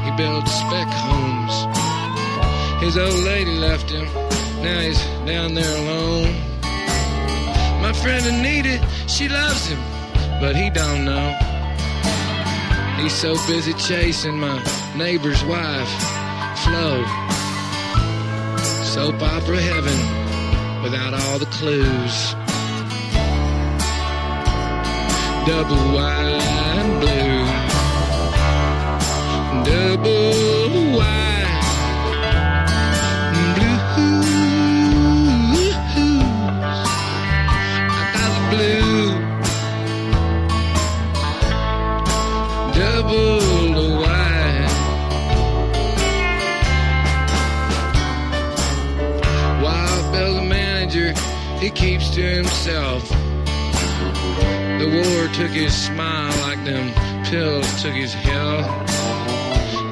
He 0.03 0.11
builds 0.21 0.51
spec 0.51 0.87
homes. 1.07 1.55
His 2.83 2.97
old 2.97 3.23
lady 3.31 3.55
left 3.67 3.89
him. 3.89 4.05
Now 4.61 4.79
he's 4.81 5.01
down 5.25 5.53
there 5.53 5.75
alone. 5.83 6.33
My 7.81 7.93
friend 8.01 8.25
Anita, 8.25 8.75
she 9.07 9.29
loves 9.29 9.67
him, 9.67 9.79
but 10.41 10.55
he 10.55 10.69
don't 10.69 11.05
know. 11.05 11.27
He's 12.99 13.13
so 13.13 13.35
busy 13.47 13.73
chasing 13.73 14.37
my 14.37 14.57
neighbor's 14.95 15.43
wife, 15.45 15.93
Flo. 16.63 16.89
Soap 18.93 19.21
opera 19.21 19.59
heaven 19.71 19.99
without 20.83 21.13
all 21.13 21.39
the 21.39 21.51
clues. 21.57 22.35
Double 25.45 25.75
wide 25.93 26.99
blue. 27.01 27.43
Double 29.65 30.95
wide 30.95 31.49
blues. 35.75 36.13
I 37.89 38.03
got 38.15 38.31
the 38.37 38.43
blue. 38.55 39.03
Double 42.73 43.99
wide. 43.99 44.71
Wild 49.61 50.05
Bill, 50.13 50.33
the 50.35 50.41
manager, 50.41 51.09
he 51.59 51.69
keeps 51.69 52.09
to 52.11 52.21
himself. 52.21 53.22
War 54.93 55.27
took 55.33 55.49
his 55.49 55.73
smile 55.73 56.29
like 56.41 56.63
them 56.65 56.93
pills 57.25 57.81
took 57.81 57.93
his 57.93 58.13
health. 58.13 58.67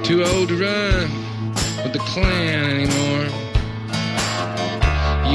Too 0.05 0.23
old 0.23 0.49
to 0.49 0.57
run 0.57 1.09
with 1.81 1.93
the 1.93 2.03
Klan 2.09 2.69
anymore. 2.69 3.25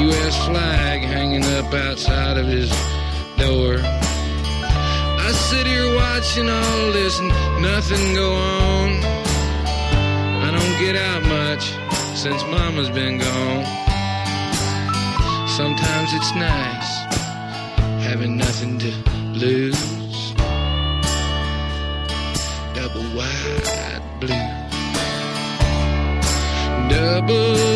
U.S. 0.05 0.45
flag 0.45 1.01
hanging 1.01 1.43
up 1.57 1.73
outside 1.73 2.37
of 2.37 2.47
his 2.47 2.69
door. 3.35 3.81
I 3.83 5.31
sit 5.33 5.67
here 5.67 5.93
watching 5.95 6.49
all 6.49 6.91
this 6.93 7.19
and 7.19 7.27
nothing 7.61 8.15
go 8.15 8.31
on. 8.31 8.89
I 10.47 10.49
don't 10.49 10.79
get 10.79 10.95
out 10.95 11.23
much 11.23 11.73
since 12.15 12.41
Mama's 12.43 12.89
been 12.89 13.17
gone. 13.17 13.65
Sometimes 15.49 16.13
it's 16.13 16.33
nice 16.35 16.89
having 18.07 18.37
nothing 18.37 18.77
to 18.77 19.16
lose. 19.37 20.33
Double 22.73 23.07
wide 23.15 24.01
blue. 24.19 24.47
Double 26.89 27.66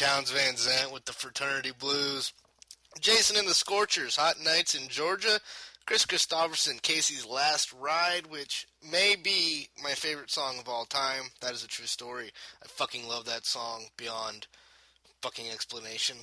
Townes 0.00 0.30
Van 0.30 0.56
Zandt 0.56 0.94
with 0.94 1.04
the 1.04 1.12
Fraternity 1.12 1.72
Blues. 1.78 2.32
Jason 3.02 3.36
and 3.36 3.46
the 3.46 3.52
Scorchers, 3.52 4.16
Hot 4.16 4.36
Nights 4.42 4.74
in 4.74 4.88
Georgia. 4.88 5.40
Kris 5.84 6.06
Kristofferson, 6.06 6.80
Casey's 6.80 7.26
Last 7.26 7.70
Ride, 7.74 8.26
which 8.28 8.66
may 8.90 9.14
be 9.14 9.68
my 9.84 9.90
favorite 9.90 10.30
song 10.30 10.58
of 10.58 10.70
all 10.70 10.86
time. 10.86 11.24
That 11.42 11.52
is 11.52 11.62
a 11.62 11.68
true 11.68 11.84
story. 11.84 12.30
I 12.62 12.66
fucking 12.66 13.06
love 13.06 13.26
that 13.26 13.44
song 13.44 13.88
beyond 13.98 14.46
fucking 15.20 15.50
explanation. 15.52 16.16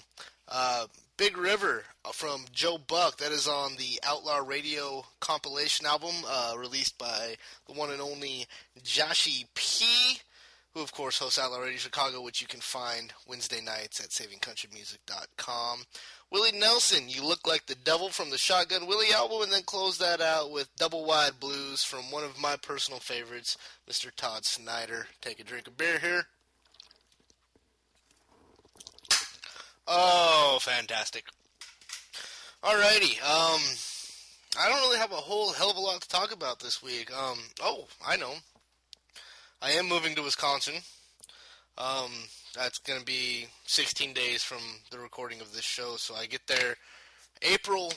Uh, 0.47 0.87
Big 1.15 1.37
River 1.37 1.83
uh, 2.03 2.11
from 2.13 2.45
Joe 2.51 2.79
Buck. 2.79 3.17
That 3.17 3.31
is 3.31 3.47
on 3.47 3.75
the 3.75 3.99
Outlaw 4.03 4.39
Radio 4.43 5.05
compilation 5.19 5.85
album 5.85 6.15
uh, 6.27 6.55
released 6.57 6.97
by 6.97 7.35
the 7.67 7.73
one 7.73 7.91
and 7.91 8.01
only 8.01 8.47
Joshy 8.83 9.45
P, 9.53 10.19
who 10.77 10.83
of 10.83 10.93
course 10.93 11.17
hosts 11.17 11.39
Outlaw 11.39 11.57
Radio 11.57 11.77
Chicago, 11.77 12.21
which 12.21 12.39
you 12.39 12.45
can 12.45 12.59
find 12.59 13.11
Wednesday 13.27 13.61
nights 13.61 13.99
at 13.99 14.09
SavingCountryMusic.com. 14.09 15.79
Willie 16.29 16.51
Nelson, 16.51 17.09
You 17.09 17.25
Look 17.25 17.47
Like 17.47 17.65
the 17.65 17.73
Devil 17.73 18.09
from 18.09 18.29
the 18.29 18.37
Shotgun 18.37 18.85
Willie 18.85 19.11
album, 19.11 19.41
and 19.41 19.51
then 19.51 19.63
close 19.63 19.97
that 19.97 20.21
out 20.21 20.51
with 20.51 20.75
Double 20.75 21.03
Wide 21.03 21.39
Blues 21.39 21.83
from 21.83 22.11
one 22.11 22.23
of 22.23 22.39
my 22.39 22.57
personal 22.57 22.99
favorites, 22.99 23.57
Mr. 23.89 24.13
Todd 24.15 24.45
Snider. 24.45 25.07
Take 25.19 25.39
a 25.39 25.43
drink 25.43 25.65
of 25.65 25.77
beer 25.77 25.97
here. 25.97 26.27
Oh, 29.87 30.59
fantastic. 30.61 31.25
Alrighty. 32.63 33.19
Um, 33.23 33.61
I 34.59 34.69
don't 34.69 34.81
really 34.81 34.99
have 34.99 35.11
a 35.11 35.15
whole 35.15 35.53
hell 35.53 35.71
of 35.71 35.77
a 35.77 35.79
lot 35.79 36.01
to 36.01 36.07
talk 36.07 36.31
about 36.31 36.59
this 36.59 36.83
week. 36.83 37.11
Um, 37.17 37.39
oh, 37.63 37.87
I 38.05 38.15
know. 38.17 38.33
I 39.61 39.71
am 39.71 39.89
moving 39.89 40.13
to 40.15 40.21
Wisconsin. 40.21 40.75
Um, 41.79 42.11
that's 42.55 42.77
going 42.77 42.99
to 42.99 43.05
be 43.05 43.47
16 43.65 44.13
days 44.13 44.43
from 44.43 44.61
the 44.91 44.99
recording 44.99 45.41
of 45.41 45.51
this 45.53 45.63
show, 45.63 45.95
so 45.97 46.13
I 46.13 46.27
get 46.27 46.45
there 46.47 46.75
April 47.41 47.91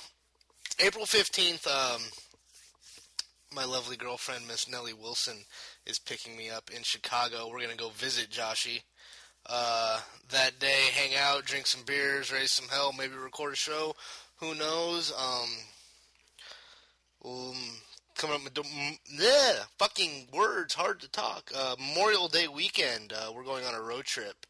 April 0.79 1.05
15th. 1.05 1.67
Um, 1.67 2.01
my 3.55 3.65
lovely 3.65 3.97
girlfriend, 3.97 4.49
Miss 4.49 4.71
Nellie 4.71 4.95
Wilson, 4.95 5.45
is 5.85 5.99
picking 5.99 6.37
me 6.37 6.49
up 6.49 6.71
in 6.75 6.83
Chicago. 6.83 7.49
We're 7.49 7.59
going 7.59 7.71
to 7.71 7.77
go 7.77 7.91
visit 7.91 8.31
Joshy 8.31 8.81
uh, 9.47 10.01
that 10.31 10.59
day, 10.61 10.89
hang 10.95 11.15
out, 11.15 11.45
drink 11.45 11.67
some 11.67 11.83
beers, 11.85 12.33
raise 12.33 12.53
some 12.53 12.69
hell, 12.69 12.95
maybe 12.97 13.15
record 13.15 13.53
a 13.53 13.57
show. 13.57 13.95
Who 14.37 14.55
knows? 14.55 15.13
Um, 15.13 15.49
um 17.25 17.57
coming 18.17 18.37
up, 18.37 18.45
with 18.45 18.55
the- 18.55 18.99
yeah, 19.11 19.65
fucking 19.79 20.29
words, 20.33 20.75
hard 20.75 21.01
to 21.01 21.09
talk. 21.09 21.51
Uh, 21.55 21.77
Memorial 21.79 22.29
Day 22.29 22.49
weekend, 22.49 23.13
uh, 23.13 23.33
we're 23.35 23.45
going 23.45 23.65
on 23.65 23.75
a 23.75 23.81
road 23.81 24.05
trip 24.05 24.47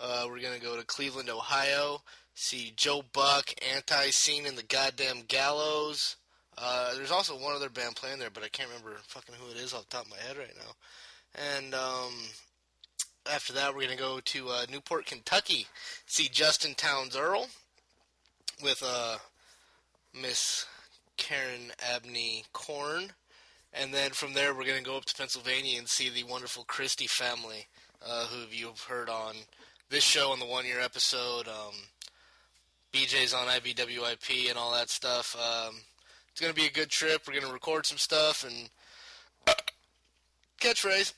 Uh, 0.00 0.24
we're 0.26 0.40
gonna 0.40 0.58
go 0.58 0.76
to 0.76 0.82
Cleveland, 0.84 1.30
Ohio. 1.30 2.02
See 2.34 2.72
Joe 2.76 3.02
Buck, 3.12 3.46
Antiseen 3.60 4.46
in 4.46 4.56
the 4.56 4.62
Goddamn 4.64 5.22
Gallows. 5.28 6.16
Uh, 6.58 6.94
there's 6.94 7.10
also 7.12 7.36
one 7.36 7.54
other 7.54 7.68
band 7.68 7.94
playing 7.94 8.18
there, 8.18 8.30
but 8.30 8.42
I 8.42 8.48
can't 8.48 8.68
remember 8.68 8.96
fucking 9.06 9.34
who 9.36 9.50
it 9.50 9.58
is 9.58 9.72
off 9.72 9.88
the 9.88 9.96
top 9.98 10.06
of 10.06 10.10
my 10.10 10.16
head 10.18 10.36
right 10.36 10.56
now. 10.56 10.74
And 11.54 11.74
um, 11.74 12.12
after 13.30 13.52
that, 13.52 13.74
we're 13.74 13.82
gonna 13.82 13.96
go 13.96 14.18
to 14.20 14.48
uh, 14.48 14.66
Newport, 14.70 15.06
Kentucky. 15.06 15.66
See 16.06 16.28
Justin 16.28 16.74
Townes 16.74 17.16
Earle 17.16 17.48
with 18.62 18.82
uh, 18.84 19.18
Miss 20.20 20.66
Karen 21.16 21.72
Abney 21.94 22.44
Corn. 22.52 23.12
And 23.72 23.92
then 23.92 24.10
from 24.10 24.34
there, 24.34 24.54
we're 24.54 24.66
going 24.66 24.78
to 24.78 24.84
go 24.84 24.96
up 24.96 25.06
to 25.06 25.14
Pennsylvania 25.14 25.78
and 25.78 25.88
see 25.88 26.10
the 26.10 26.24
wonderful 26.24 26.64
Christie 26.64 27.06
family, 27.06 27.66
uh, 28.06 28.26
who 28.26 28.44
you've 28.50 28.82
heard 28.82 29.08
on 29.08 29.34
this 29.88 30.04
show 30.04 30.30
on 30.30 30.40
the 30.40 30.46
one 30.46 30.66
year 30.66 30.80
episode. 30.80 31.48
Um, 31.48 31.74
BJ's 32.92 33.32
on 33.32 33.46
IBWIP 33.46 34.48
and 34.50 34.58
all 34.58 34.72
that 34.72 34.90
stuff. 34.90 35.34
Um, 35.36 35.76
it's 36.30 36.40
going 36.40 36.52
to 36.52 36.60
be 36.60 36.66
a 36.66 36.70
good 36.70 36.90
trip. 36.90 37.22
We're 37.26 37.34
going 37.34 37.46
to 37.46 37.52
record 37.52 37.86
some 37.86 37.98
stuff 37.98 38.44
and 38.44 38.68
catchphrase. 40.60 41.12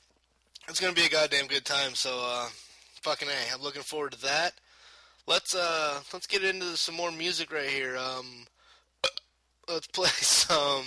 It's 0.67 0.79
going 0.79 0.93
to 0.93 0.99
be 0.99 1.05
a 1.05 1.09
goddamn 1.09 1.47
good 1.47 1.65
time. 1.65 1.93
So, 1.93 2.21
uh, 2.25 2.47
fucking 3.01 3.27
a, 3.27 3.53
I'm 3.53 3.61
looking 3.61 3.81
forward 3.81 4.13
to 4.13 4.21
that. 4.23 4.53
Let's 5.27 5.55
uh, 5.55 6.01
let's 6.13 6.27
get 6.27 6.43
into 6.43 6.77
some 6.77 6.95
more 6.95 7.11
music 7.11 7.51
right 7.51 7.69
here. 7.69 7.97
Um, 7.97 8.45
let's 9.69 9.87
play 9.87 10.07
some. 10.15 10.85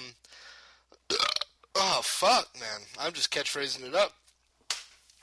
Oh 1.75 2.01
fuck, 2.03 2.49
man! 2.59 2.81
I'm 2.99 3.13
just 3.13 3.31
catchphrasing 3.31 3.87
it 3.87 3.95
up. 3.95 4.13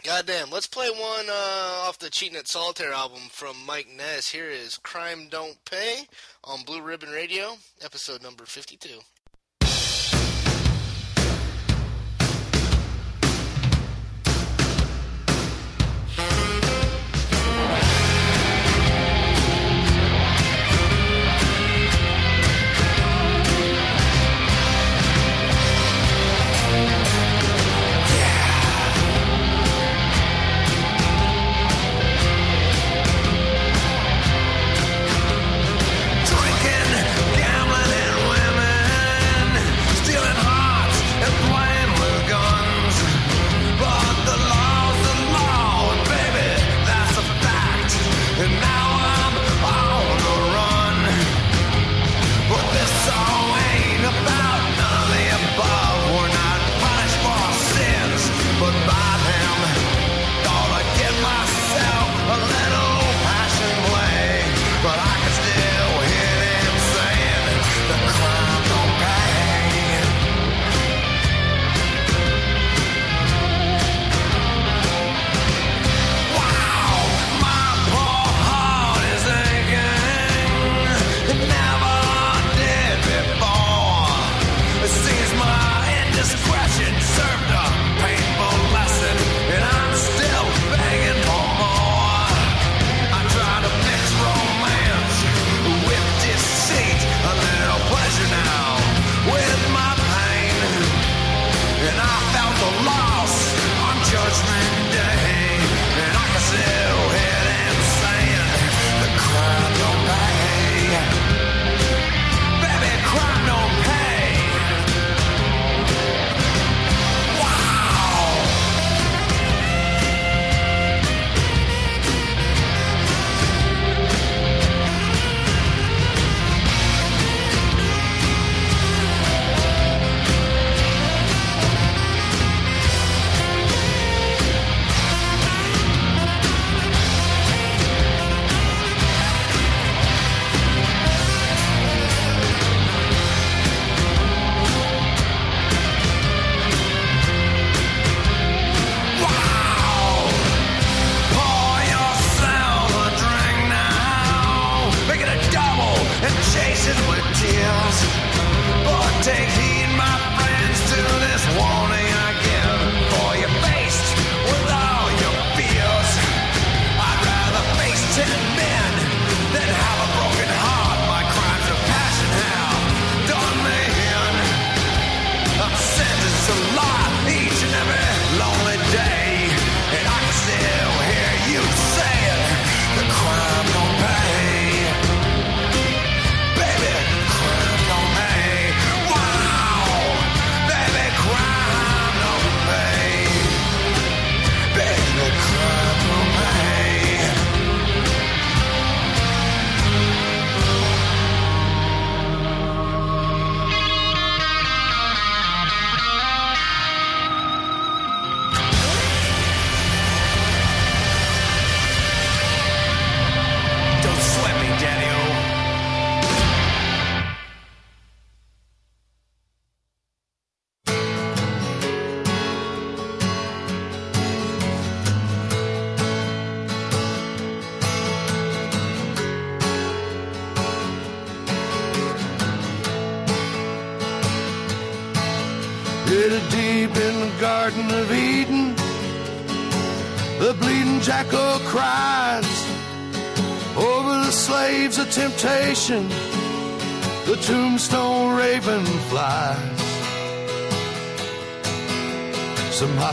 Goddamn, 0.03 0.51
let's 0.51 0.67
play 0.67 0.89
one 0.89 1.25
uh, 1.29 1.87
off 1.87 1.97
the 1.97 2.11
Cheating 2.11 2.37
at 2.37 2.47
Solitaire 2.47 2.93
album 2.93 3.21
from 3.31 3.55
Mike 3.65 3.87
Ness. 3.95 4.29
Here 4.29 4.49
is 4.49 4.77
Crime 4.77 5.29
Don't 5.31 5.57
Pay 5.65 6.03
on 6.43 6.63
Blue 6.63 6.81
Ribbon 6.81 7.09
Radio, 7.09 7.57
episode 7.83 8.21
number 8.21 8.45
52. 8.45 8.99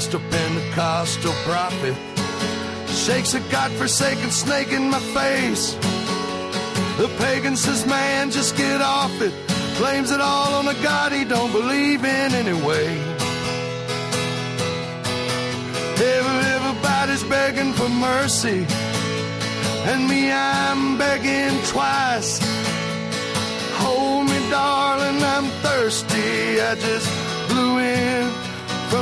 Hostile 0.03 0.31
Pentecostal 0.31 1.33
prophet 1.45 1.95
shakes 2.89 3.35
a 3.35 3.41
godforsaken 3.53 4.33
snake 4.33 4.73
in 4.73 4.91
my 4.91 4.99
face. 4.99 5.75
The 6.99 7.09
pagan 7.19 7.55
says, 7.55 7.87
man, 7.87 8.33
just 8.33 8.57
get 8.57 8.81
off 8.81 9.13
it. 9.23 9.33
Blames 9.79 10.11
it 10.11 10.21
all 10.21 10.55
on 10.55 10.67
a 10.67 10.75
God 10.83 11.13
he 11.13 11.25
don't 11.25 11.53
believe 11.53 12.05
in 12.05 12.35
anyway. 12.35 12.89
Everybody's 16.57 17.23
begging 17.23 17.73
for 17.73 17.89
mercy. 17.89 18.67
And 19.87 20.09
me, 20.09 20.33
I'm 20.33 20.99
begging 20.99 21.63
twice. 21.67 22.41
Hold 23.75 24.29
me, 24.29 24.51
darling, 24.51 25.23
I'm 25.23 25.47
thirsty. 25.63 26.61
I 26.61 26.75
just 26.75 27.09
blew 27.49 27.79
in 27.79 28.22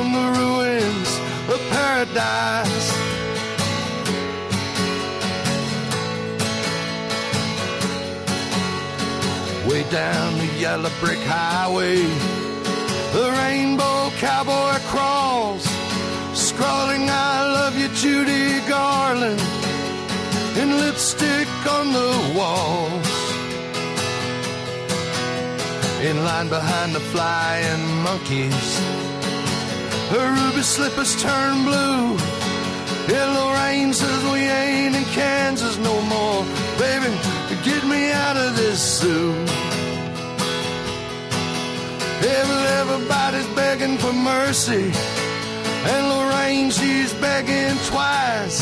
from 0.00 0.12
the 0.12 0.28
ruins 0.40 1.10
of 1.52 1.60
paradise. 1.76 2.88
Way 9.68 9.82
down 9.90 10.38
the 10.38 10.50
yellow 10.58 10.90
brick 11.00 11.18
highway, 11.18 11.98
the 13.16 13.26
rainbow 13.42 14.10
cowboy 14.24 14.78
crawls, 14.92 15.64
scrawling, 16.32 17.04
I 17.10 17.44
love 17.58 17.74
you, 17.78 17.88
Judy 18.02 18.66
Garland, 18.66 19.42
in 20.60 20.68
lipstick 20.82 21.50
on 21.78 21.92
the 21.92 22.12
walls. 22.38 23.10
In 26.08 26.24
line 26.24 26.48
behind 26.48 26.94
the 26.94 27.00
flying 27.12 27.84
monkeys, 28.02 28.99
her 30.12 30.28
ruby 30.38 30.62
slippers 30.62 31.20
turn 31.22 31.64
blue. 31.64 32.18
Yellow 33.08 33.52
rain 33.54 33.92
says 33.92 34.22
we 34.32 34.40
ain't 34.40 34.94
in 34.96 35.04
Kansas 35.04 35.78
no 35.78 36.00
more. 36.02 36.44
Baby, 36.78 37.10
get 37.64 37.82
me 37.84 38.12
out 38.12 38.36
of 38.36 38.56
this 38.56 38.80
zoo. 39.00 39.32
Everybody's 42.80 43.46
begging 43.54 43.98
for 43.98 44.12
mercy. 44.12 44.92
And 45.92 46.08
Lorraine, 46.08 46.70
she's 46.70 47.12
begging 47.14 47.76
twice. 47.86 48.60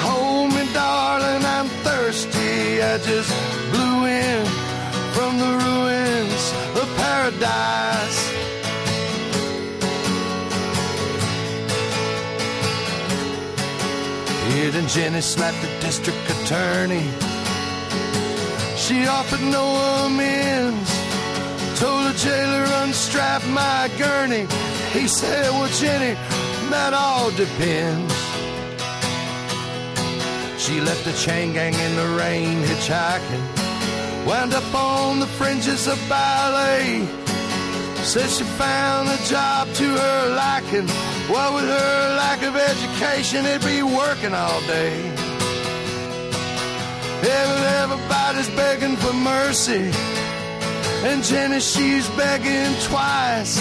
Hold 0.00 0.52
me, 0.54 0.64
darling, 0.72 1.44
I'm 1.44 1.68
thirsty. 1.86 2.82
I 2.82 2.98
just 2.98 3.32
blew 3.72 4.06
in 4.06 4.44
from 5.14 5.38
the 5.38 5.52
ruins 5.64 6.42
of 6.80 6.86
paradise. 6.96 8.25
Jenny 14.88 15.20
slapped 15.20 15.60
the 15.62 15.68
district 15.80 16.18
attorney. 16.30 17.02
She 18.76 19.06
offered 19.06 19.42
no 19.42 19.64
amends. 20.06 20.90
Told 21.80 22.06
the 22.06 22.14
jailer 22.16 22.64
unstrap 22.84 23.44
my 23.48 23.90
gurney. 23.98 24.46
He 24.92 25.08
said, 25.08 25.50
Well, 25.50 25.68
Jenny, 25.80 26.14
that 26.70 26.94
all 26.94 27.30
depends. 27.32 28.14
She 30.62 30.80
left 30.80 31.04
the 31.04 31.12
chain 31.12 31.52
gang 31.52 31.74
in 31.74 31.96
the 31.96 32.08
rain 32.16 32.62
hitchhiking. 32.62 33.44
Wound 34.26 34.54
up 34.54 34.74
on 34.74 35.18
the 35.18 35.26
fringes 35.26 35.88
of 35.88 35.98
ballet. 36.08 37.06
Said 38.04 38.30
she 38.30 38.44
found 38.44 39.08
a 39.08 39.18
job 39.24 39.68
to 39.74 39.84
her 39.84 40.34
liking. 40.36 41.05
What 41.28 41.54
with 41.54 41.64
her 41.64 42.16
lack 42.16 42.42
of 42.42 42.54
education, 42.54 43.46
it'd 43.46 43.64
be 43.66 43.82
working 43.82 44.32
all 44.32 44.60
day. 44.62 45.26
Everybody's 47.86 48.48
begging 48.50 48.96
for 48.96 49.12
mercy. 49.12 49.90
And 51.08 51.22
Jenny, 51.24 51.60
she's 51.60 52.08
begging 52.10 52.74
twice. 52.82 53.58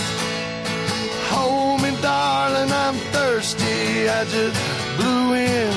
Hold 1.30 1.82
me, 1.82 1.92
darling, 2.02 2.72
I'm 2.72 2.96
thirsty. 3.14 4.10
I 4.10 4.26
just 4.26 4.60
blew 4.98 5.34
in 5.34 5.72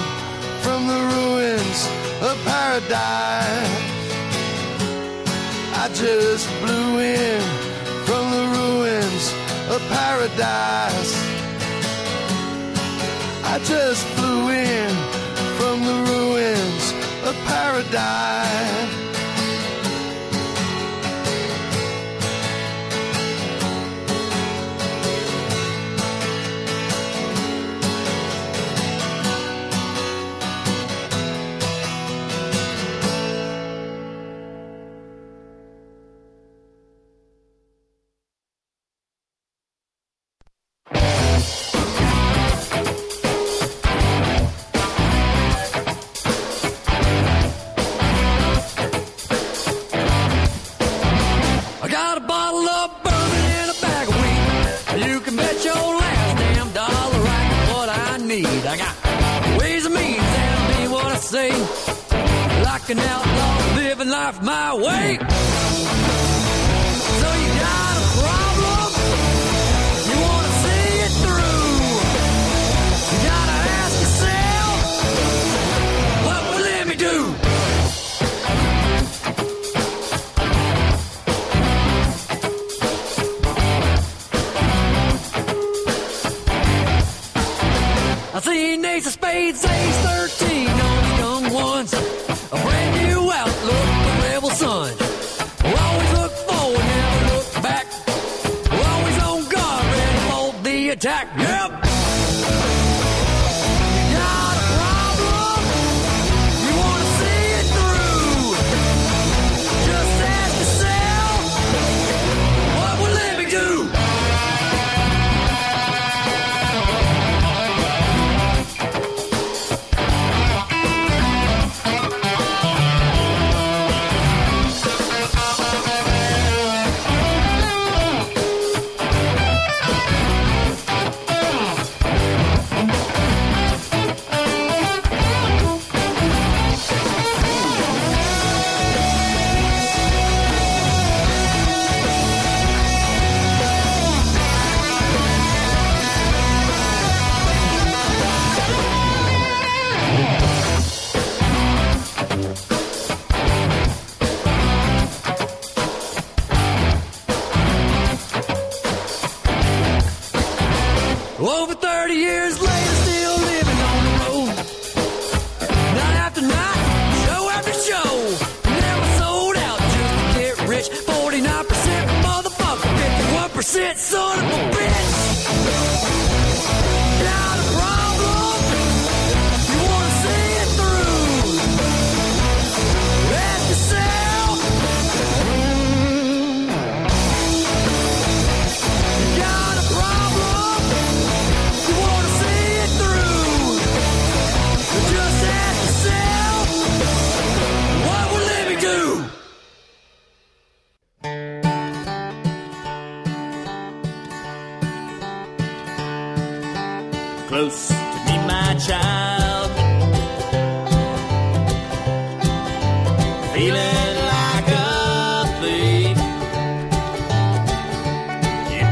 from 0.62 0.86
the 0.86 1.00
ruins 1.14 1.80
of 2.22 2.34
paradise. 2.44 3.72
I 5.82 5.88
just 5.94 6.48
blew 6.60 6.98
in 6.98 7.40
from 8.06 8.30
the 8.30 8.44
ruins 8.56 9.32
of 9.70 9.80
paradise. 9.88 11.27
I 13.50 13.58
just 13.60 14.06
flew 14.08 14.50
in 14.50 14.90
from 15.56 15.82
the 15.82 15.96
ruins 16.12 16.92
of 17.26 17.34
paradise. 17.46 18.97
Living 62.88 64.08
life 64.08 64.40
my 64.40 64.74
way. 64.74 65.37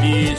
You 0.06 0.36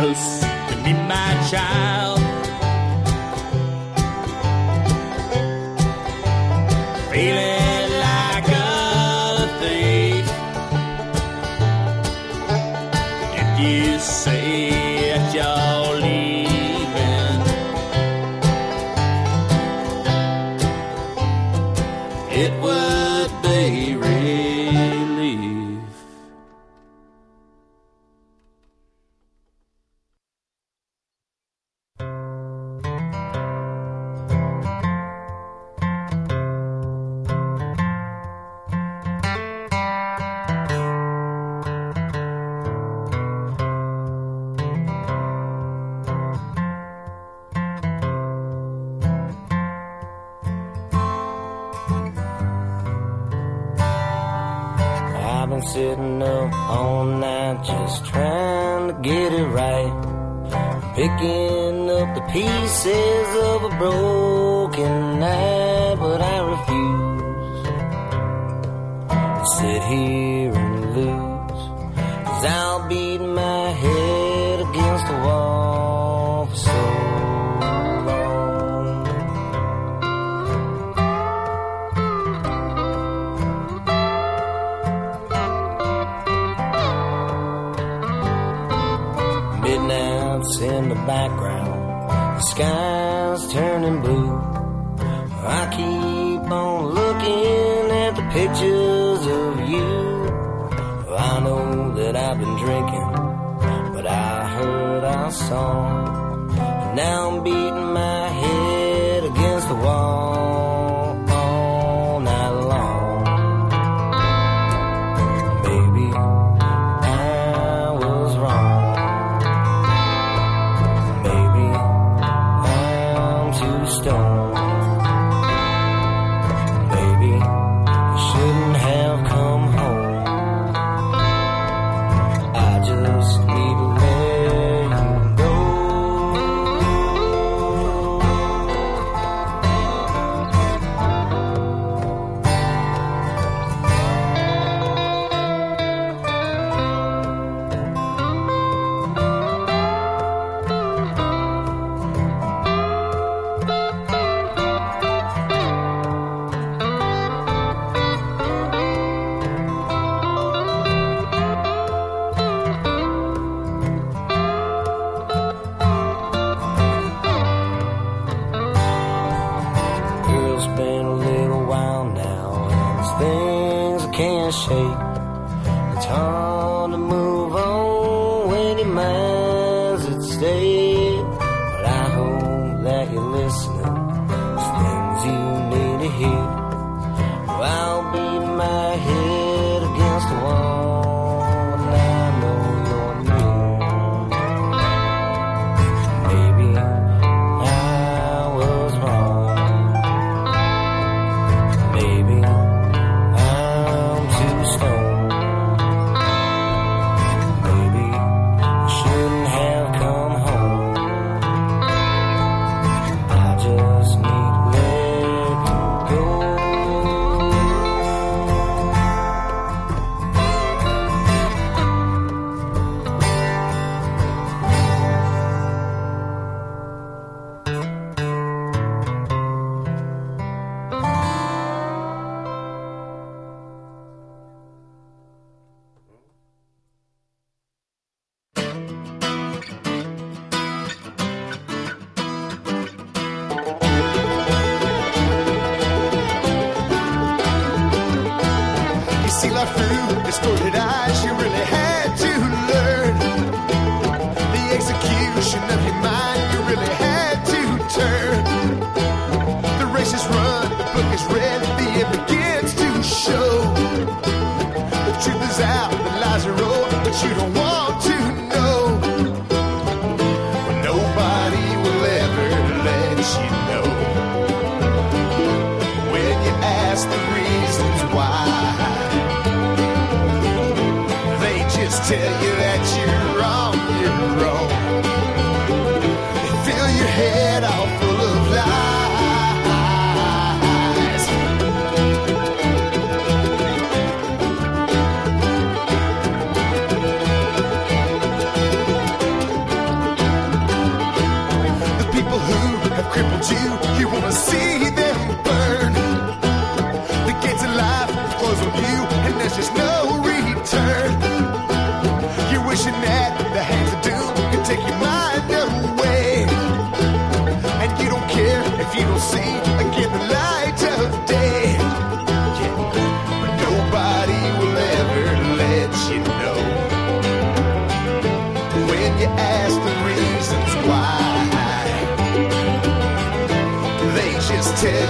close 0.00 0.40
to 0.40 0.76
me, 0.82 0.94
my 0.94 1.30
child. 1.50 2.20
Feeling 7.12 7.59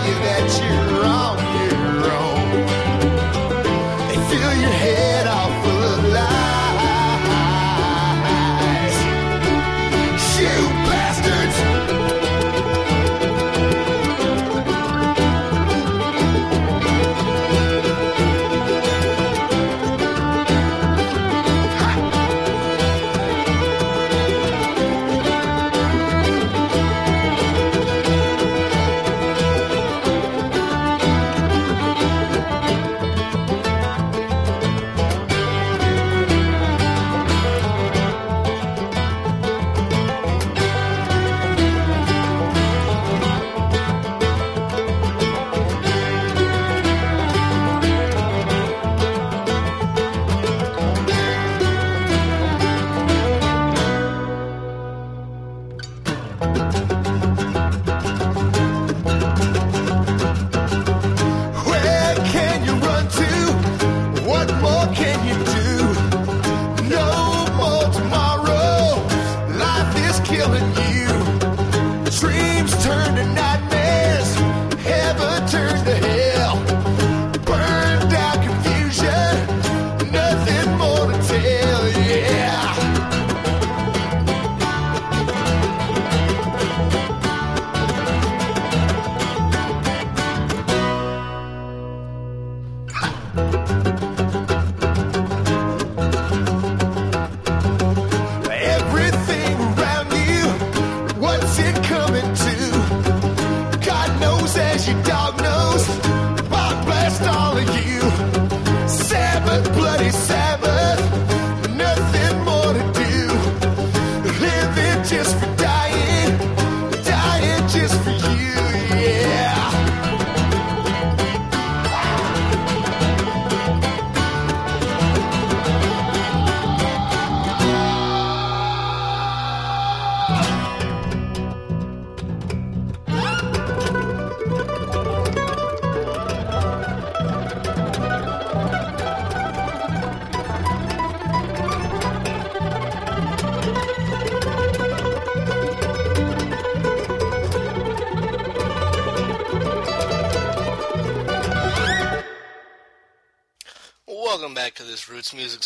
tell 0.03 0.65
you 0.65 0.80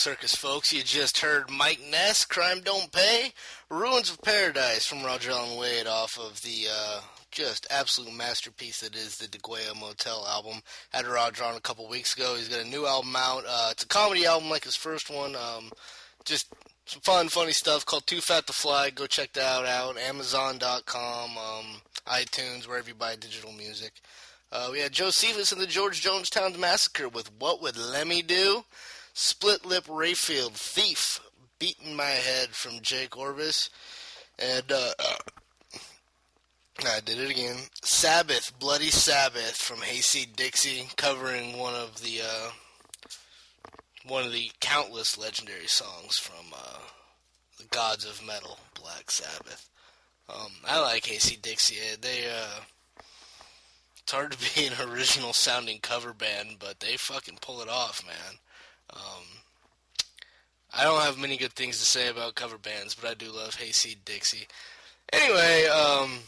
Circus, 0.05 0.37
folks. 0.37 0.71
You 0.71 0.83
just 0.83 1.21
heard 1.21 1.51
Mike 1.51 1.81
Ness, 1.91 2.27
Crime 2.27 2.61
Don't 2.61 2.93
Pay, 2.93 3.33
Ruins 3.71 4.11
of 4.11 4.21
Paradise 4.21 4.85
from 4.85 5.03
Roger 5.03 5.31
Alan 5.31 5.57
Wade 5.57 5.87
off 5.87 6.19
of 6.19 6.43
the 6.43 6.67
uh, 6.71 7.01
just 7.31 7.67
absolute 7.71 8.13
masterpiece 8.13 8.81
that 8.81 8.95
is 8.95 9.17
the 9.17 9.27
Deguello 9.29 9.75
Motel 9.81 10.27
album. 10.29 10.61
Had 10.91 11.07
Roger 11.07 11.45
on 11.45 11.57
a 11.57 11.61
couple 11.61 11.89
weeks 11.89 12.15
ago. 12.15 12.35
He's 12.37 12.51
got 12.51 12.67
a 12.67 12.69
new 12.69 12.87
album 12.87 13.17
out. 13.17 13.45
Uh, 13.49 13.69
it's 13.71 13.85
a 13.85 13.87
comedy 13.87 14.27
album 14.27 14.51
like 14.51 14.65
his 14.65 14.77
first 14.77 15.09
one. 15.09 15.37
Um, 15.37 15.71
just 16.27 16.53
some 16.85 17.01
fun, 17.01 17.31
funny 17.31 17.53
stuff 17.53 17.87
called 17.87 18.07
Too 18.07 18.21
Fat 18.21 18.47
to 18.49 18.53
Fly. 18.53 18.91
Go 18.91 19.07
check 19.07 19.33
that 19.33 19.65
out. 19.65 19.97
Amazon.com, 19.97 21.31
um, 21.39 21.81
iTunes, 22.07 22.69
wherever 22.69 22.91
you 22.91 22.95
buy 22.95 23.17
digital 23.17 23.53
music. 23.53 23.95
Uh, 24.53 24.69
we 24.71 24.81
had 24.81 24.93
Joecephus 24.93 25.51
and 25.51 25.63
the 25.63 25.67
George 25.67 26.05
Jonestown 26.05 26.59
Massacre 26.59 27.09
with 27.09 27.33
What 27.39 27.63
Would 27.63 27.79
Lemmy 27.79 28.21
Do? 28.21 28.65
Split 29.15 29.65
Lip 29.65 29.85
Rayfield, 29.87 30.55
Thief, 30.55 31.21
Beating 31.61 31.95
My 31.95 32.05
Head 32.05 32.49
from 32.51 32.81
Jayke 32.81 33.17
Orvis. 33.17 33.71
And, 34.41 34.71
uh, 34.73 34.93
I 36.85 36.99
did 36.99 37.21
it 37.21 37.31
again. 37.31 37.57
Sabbath, 37.85 38.59
Bloody 38.59 38.91
Sabbath 38.91 39.57
from 39.57 39.83
Hayseed 39.83 40.35
Dixie, 40.35 40.89
covering 40.97 41.57
one 41.57 41.77
of 41.77 42.03
the, 42.03 42.23
uh, 42.23 42.51
one 44.05 44.25
of 44.25 44.33
the 44.33 44.51
countless 44.61 45.17
legendary 45.17 45.69
songs 45.69 46.19
from, 46.19 46.53
uh, 46.53 46.81
the 47.59 47.65
Gods 47.67 48.05
of 48.05 48.21
Metal, 48.27 48.59
Black 48.75 49.13
Sabbath. 49.13 49.71
Um, 50.29 50.57
I 50.65 50.81
like 50.81 51.07
Hayseed 51.07 51.41
Dixie. 51.41 51.79
They, 52.01 52.29
uh, 52.29 52.63
it's 54.03 54.13
hard 54.13 54.33
to 54.33 54.55
be 54.57 54.67
an 54.67 54.75
original 54.91 55.33
sounding 55.33 55.79
cover 55.79 56.13
band, 56.13 56.57
but 56.59 56.81
they 56.81 56.97
fucking 56.97 57.39
pull 57.41 57.63
it 57.63 57.69
off, 57.69 58.05
man. 58.05 58.41
Um, 58.95 59.25
I 60.77 60.85
don't 60.85 61.03
have 61.03 61.19
many 61.19 61.37
good 61.37 61.53
things 61.53 61.79
to 61.79 61.85
say 61.85 62.09
about 62.09 62.35
cover 62.35 62.59
bands, 62.59 62.95
but 62.95 63.11
I 63.11 63.15
do 63.15 63.31
love 63.31 63.55
Hayseed 63.57 64.05
Dixie. 64.05 64.47
Anyway, 65.13 65.67
um, 65.67 66.19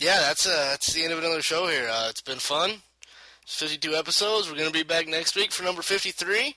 yeah, 0.00 0.20
that's 0.20 0.46
uh, 0.46 0.68
that's 0.70 0.92
the 0.92 1.04
end 1.04 1.12
of 1.12 1.18
another 1.18 1.42
show 1.42 1.66
here. 1.66 1.88
Uh, 1.90 2.08
it's 2.08 2.20
been 2.20 2.38
fun. 2.38 2.70
It's 3.42 3.58
52 3.58 3.94
episodes. 3.94 4.50
We're 4.50 4.58
gonna 4.58 4.70
be 4.70 4.82
back 4.82 5.08
next 5.08 5.34
week 5.36 5.52
for 5.52 5.64
number 5.64 5.82
53. 5.82 6.54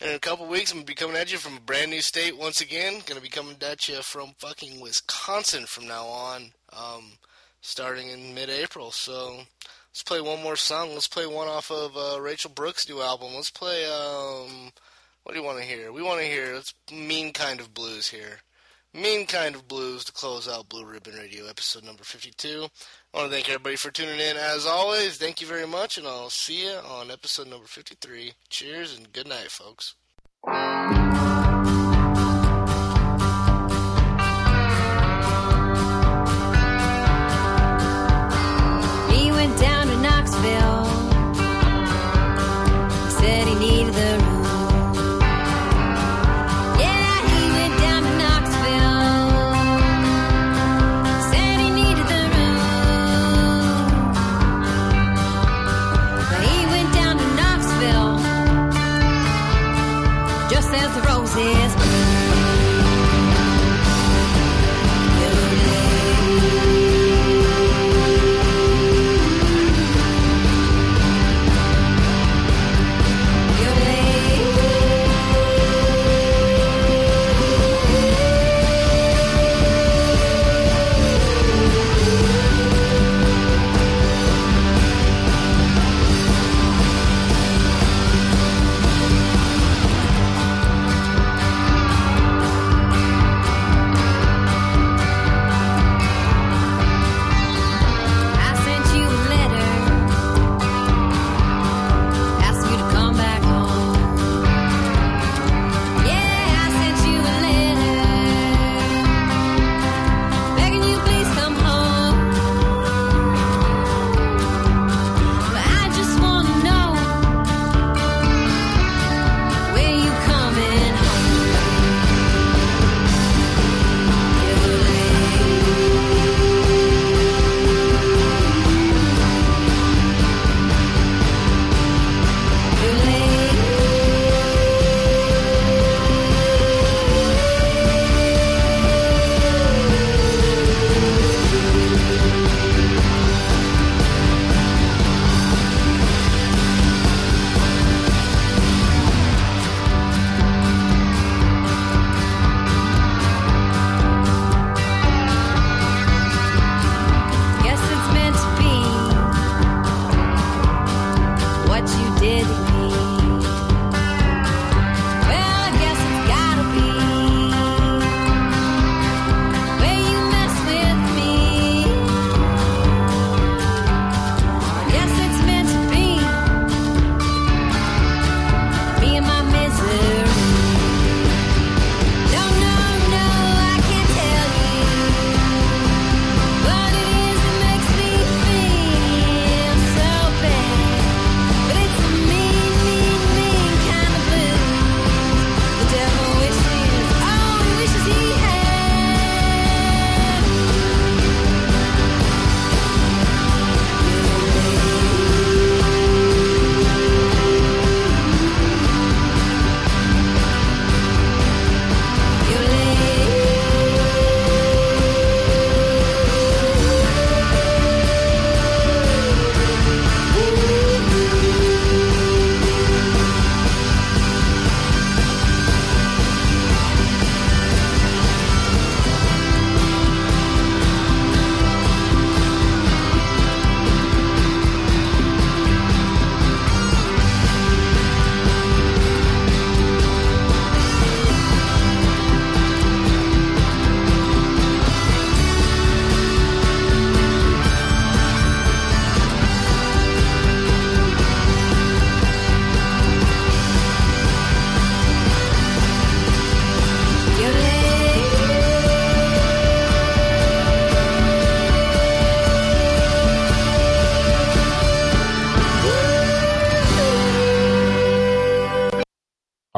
And 0.00 0.10
in 0.10 0.16
a 0.16 0.20
couple 0.20 0.46
weeks, 0.46 0.72
I'm 0.72 0.78
gonna 0.78 0.86
be 0.86 0.94
coming 0.94 1.16
at 1.16 1.30
you 1.30 1.38
from 1.38 1.56
a 1.56 1.60
brand 1.60 1.90
new 1.90 2.00
state 2.00 2.36
once 2.36 2.60
again. 2.60 3.02
Gonna 3.06 3.20
be 3.20 3.28
coming 3.28 3.56
at 3.62 3.88
you 3.88 4.02
from 4.02 4.34
fucking 4.38 4.80
Wisconsin 4.80 5.66
from 5.66 5.86
now 5.86 6.06
on. 6.06 6.52
Um, 6.72 7.12
starting 7.60 8.08
in 8.08 8.34
mid-April. 8.34 8.90
So 8.90 9.42
let's 9.92 10.02
play 10.02 10.20
one 10.20 10.42
more 10.42 10.56
song. 10.56 10.94
Let's 10.94 11.08
play 11.08 11.26
one 11.26 11.48
off 11.48 11.70
of 11.70 11.96
uh, 11.96 12.20
Rachel 12.20 12.50
Brooke's 12.50 12.88
new 12.88 13.02
album. 13.02 13.34
Let's 13.34 13.50
play. 13.50 13.84
Um, 13.84 14.72
what 15.22 15.34
do 15.34 15.38
you 15.38 15.44
want 15.44 15.58
to 15.58 15.64
hear? 15.64 15.92
We 15.92 16.02
want 16.02 16.20
to 16.20 16.26
hear. 16.26 16.54
Let's 16.54 16.74
mean 16.90 17.32
kind 17.32 17.60
of 17.60 17.74
blues 17.74 18.08
here. 18.08 18.40
Mean 18.94 19.26
kind 19.26 19.54
of 19.54 19.68
blues 19.68 20.04
to 20.04 20.12
close 20.12 20.48
out 20.48 20.68
Blue 20.68 20.84
Ribbon 20.84 21.14
Radio 21.14 21.46
episode 21.46 21.84
number 21.84 22.04
52. 22.04 22.66
I 23.14 23.18
want 23.18 23.30
to 23.30 23.34
thank 23.34 23.48
everybody 23.48 23.76
for 23.76 23.90
tuning 23.90 24.20
in. 24.20 24.36
As 24.36 24.66
always, 24.66 25.16
thank 25.16 25.40
you 25.40 25.46
very 25.46 25.66
much, 25.66 25.96
and 25.96 26.06
I'll 26.06 26.28
see 26.30 26.64
you 26.64 26.72
on 26.72 27.10
episode 27.10 27.48
number 27.48 27.66
53. 27.66 28.32
Cheers 28.50 28.96
and 28.96 29.12
good 29.12 29.28
night, 29.28 29.50
folks. 29.50 29.94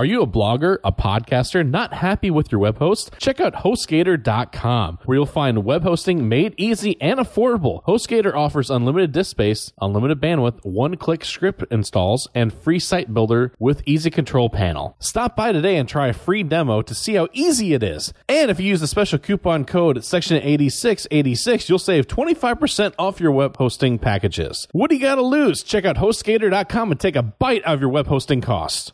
Are 0.05 0.07
you 0.07 0.21
a 0.21 0.27
blogger, 0.27 0.77
a 0.85 0.93
podcaster, 0.93 1.67
not 1.67 1.95
happy 1.95 2.31
with 2.31 2.53
your 2.53 2.59
web 2.59 2.77
host? 2.77 3.13
Check 3.17 3.41
out 3.41 3.55
HostGator.com, 3.55 4.99
where 5.07 5.17
you'll 5.17 5.25
find 5.25 5.65
web 5.65 5.83
hosting 5.83 6.29
made 6.29 6.55
easy 6.59 7.01
and 7.01 7.19
affordable. 7.19 7.83
HostGator 7.85 8.35
offers 8.35 8.69
unlimited 8.69 9.13
disk 9.13 9.31
space, 9.31 9.73
unlimited 9.81 10.21
bandwidth, 10.21 10.63
one-click 10.63 11.25
script 11.25 11.65
installs, 11.71 12.29
and 12.35 12.53
free 12.53 12.79
site 12.79 13.15
builder 13.15 13.55
with 13.59 13.83
easy 13.87 14.11
control 14.11 14.51
panel. 14.51 14.95
Stop 14.99 15.37
by 15.37 15.53
today 15.53 15.79
and 15.79 15.89
try 15.89 16.09
a 16.09 16.13
free 16.13 16.43
demo 16.43 16.83
to 16.83 16.95
see 16.95 17.15
how 17.15 17.27
easy 17.33 17.73
it 17.73 17.83
is. 17.83 18.13
And 18.29 18.51
if 18.51 18.61
you 18.61 18.67
use 18.67 18.81
the 18.83 18.87
special 18.87 19.19
coupon 19.19 19.65
code 19.65 20.05
section 20.05 20.37
8686, 20.37 21.71
you'll 21.71 21.79
save 21.79 22.09
25% 22.09 22.93
off 22.99 23.21
your 23.21 23.33
web 23.33 23.57
hosting 23.57 23.99
packages. 23.99 24.69
What 24.73 24.91
do 24.91 24.97
you 24.97 25.01
got 25.01 25.15
to 25.15 25.23
lose? 25.23 25.63
Check 25.63 25.87
out 25.87 25.97
HostGator.com 25.97 26.91
and 26.91 27.01
take 27.01 27.17
a 27.17 27.23
bite 27.23 27.63
out 27.65 27.77
of 27.77 27.81
your 27.81 27.89
web 27.89 28.09
hosting 28.09 28.43
costs. 28.43 28.93